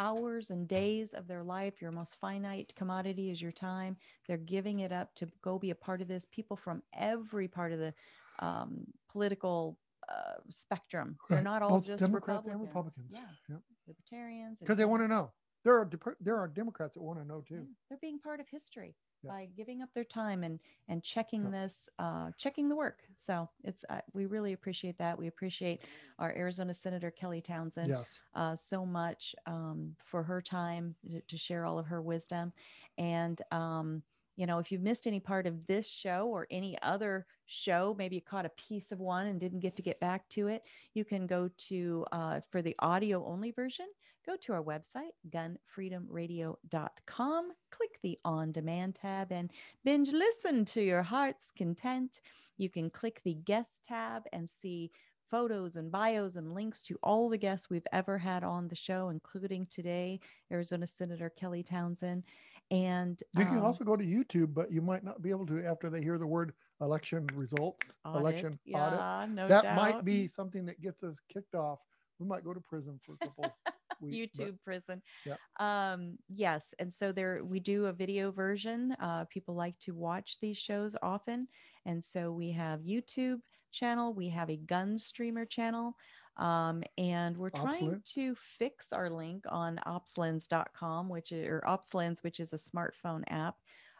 [0.00, 3.96] hours and days of their life your most finite commodity is your time.
[4.26, 6.24] They're giving it up to go be a part of this.
[6.24, 7.92] People from every part of the
[8.40, 9.78] um, political
[10.08, 11.16] uh, spectrum.
[11.28, 13.06] They're not all Both just Democrats republicans and Republicans.
[13.48, 13.56] yeah.
[13.86, 15.30] Libertarians Because they want to know.
[15.64, 15.90] There are
[16.20, 17.66] there are Democrats that want to know too.
[17.88, 19.32] they're being part of history Yeah.
[19.32, 21.50] by giving up their time and and checking Yeah.
[21.50, 25.84] this uh, checking the work so it's uh, we really appreciate that we appreciate
[26.18, 28.20] our arizona senator kelly townsend Yes.
[28.34, 32.52] uh, so much um, for her time to, to share all of her wisdom.
[32.98, 34.02] And, um,
[34.36, 38.16] you know, if you've missed any part of this show or any other show, maybe
[38.16, 40.62] you caught a piece of one and didn't get to get back to it,
[40.94, 43.88] you can go to, uh, for the audio only version,
[44.26, 49.50] go to our website, gunfreedomradio.com, click the on demand tab, and
[49.84, 52.20] binge listen to your heart's content.
[52.58, 54.92] You can click the guest tab and see
[55.30, 59.10] photos and bios and links to all the guests we've ever had on the show,
[59.10, 60.20] including today,
[60.52, 62.24] Arizona Senator Kelly Townsend.
[62.70, 65.64] And You can um, also go to YouTube, but you might not be able to
[65.64, 68.20] after they hear the word election results, audit.
[68.20, 69.30] election audit.
[69.30, 71.78] No That might be something that gets us kicked off.
[72.18, 73.56] We might go to prison for a couple
[74.00, 75.02] but- YouTube prison.
[75.24, 75.36] Yeah.
[75.58, 76.74] Um, yes.
[76.78, 78.92] And so there we do a video version.
[79.00, 81.48] Uh, people like to watch these shows often.
[81.86, 83.40] And so we have YouTube
[83.72, 85.94] channel, we have a gun streamer channel.
[86.36, 88.04] Um, and we're trying Opslens.
[88.14, 93.56] to fix our link on opslens.com, which is, or opslens, which is a smartphone app.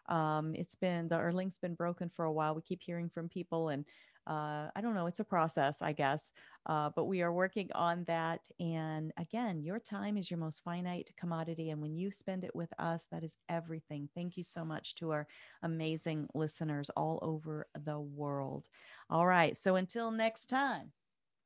[0.08, 2.54] Um, it's been the our link's been broken for a while.
[2.54, 3.84] We keep hearing from people and
[4.30, 6.32] uh, I don't know, it's a process, I guess.
[6.66, 8.40] Uh, but we are working on that.
[8.60, 11.70] And again, your time is your most finite commodity.
[11.70, 14.08] And when you spend it with us, that is everything.
[14.14, 15.26] Thank you so much to our
[15.62, 18.68] amazing listeners all over the world.
[19.10, 19.56] All right.
[19.56, 20.92] So until next time,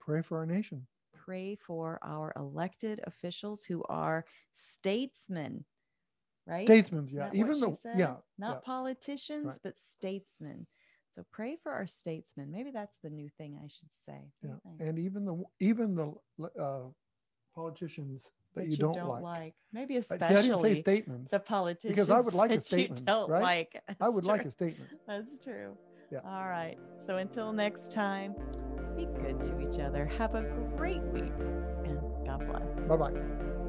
[0.01, 0.87] Pray for our nation.
[1.15, 5.65] pray for our elected officials who are statesmen,
[6.47, 6.67] right?
[6.67, 7.31] Statesmen, yeah.
[7.33, 8.61] Even the yeah, not yeah.
[8.67, 9.59] politicians, Right.
[9.63, 10.67] but statesmen.
[11.15, 12.51] So pray for our statesmen.
[12.51, 14.33] Maybe that's the new thing I should say.
[14.43, 14.55] Yeah.
[14.81, 16.13] And even the even the
[16.61, 16.89] uh,
[17.55, 19.23] politicians that, you, don't, like.
[19.23, 19.55] like.
[19.73, 21.31] Maybe See, I especially didn't say statements.
[21.31, 23.43] the politicians because I would like a that statement, You don't right?
[23.43, 23.83] like.
[24.01, 24.91] I would like a statement.
[25.07, 25.77] That's true.
[26.11, 26.21] Yeah.
[26.25, 26.79] All right.
[26.99, 28.35] So until next time,
[28.97, 30.07] be good to each other.
[30.19, 30.43] Have a
[30.77, 31.33] great week,
[31.85, 32.75] and God bless.
[32.87, 33.64] Bye bye.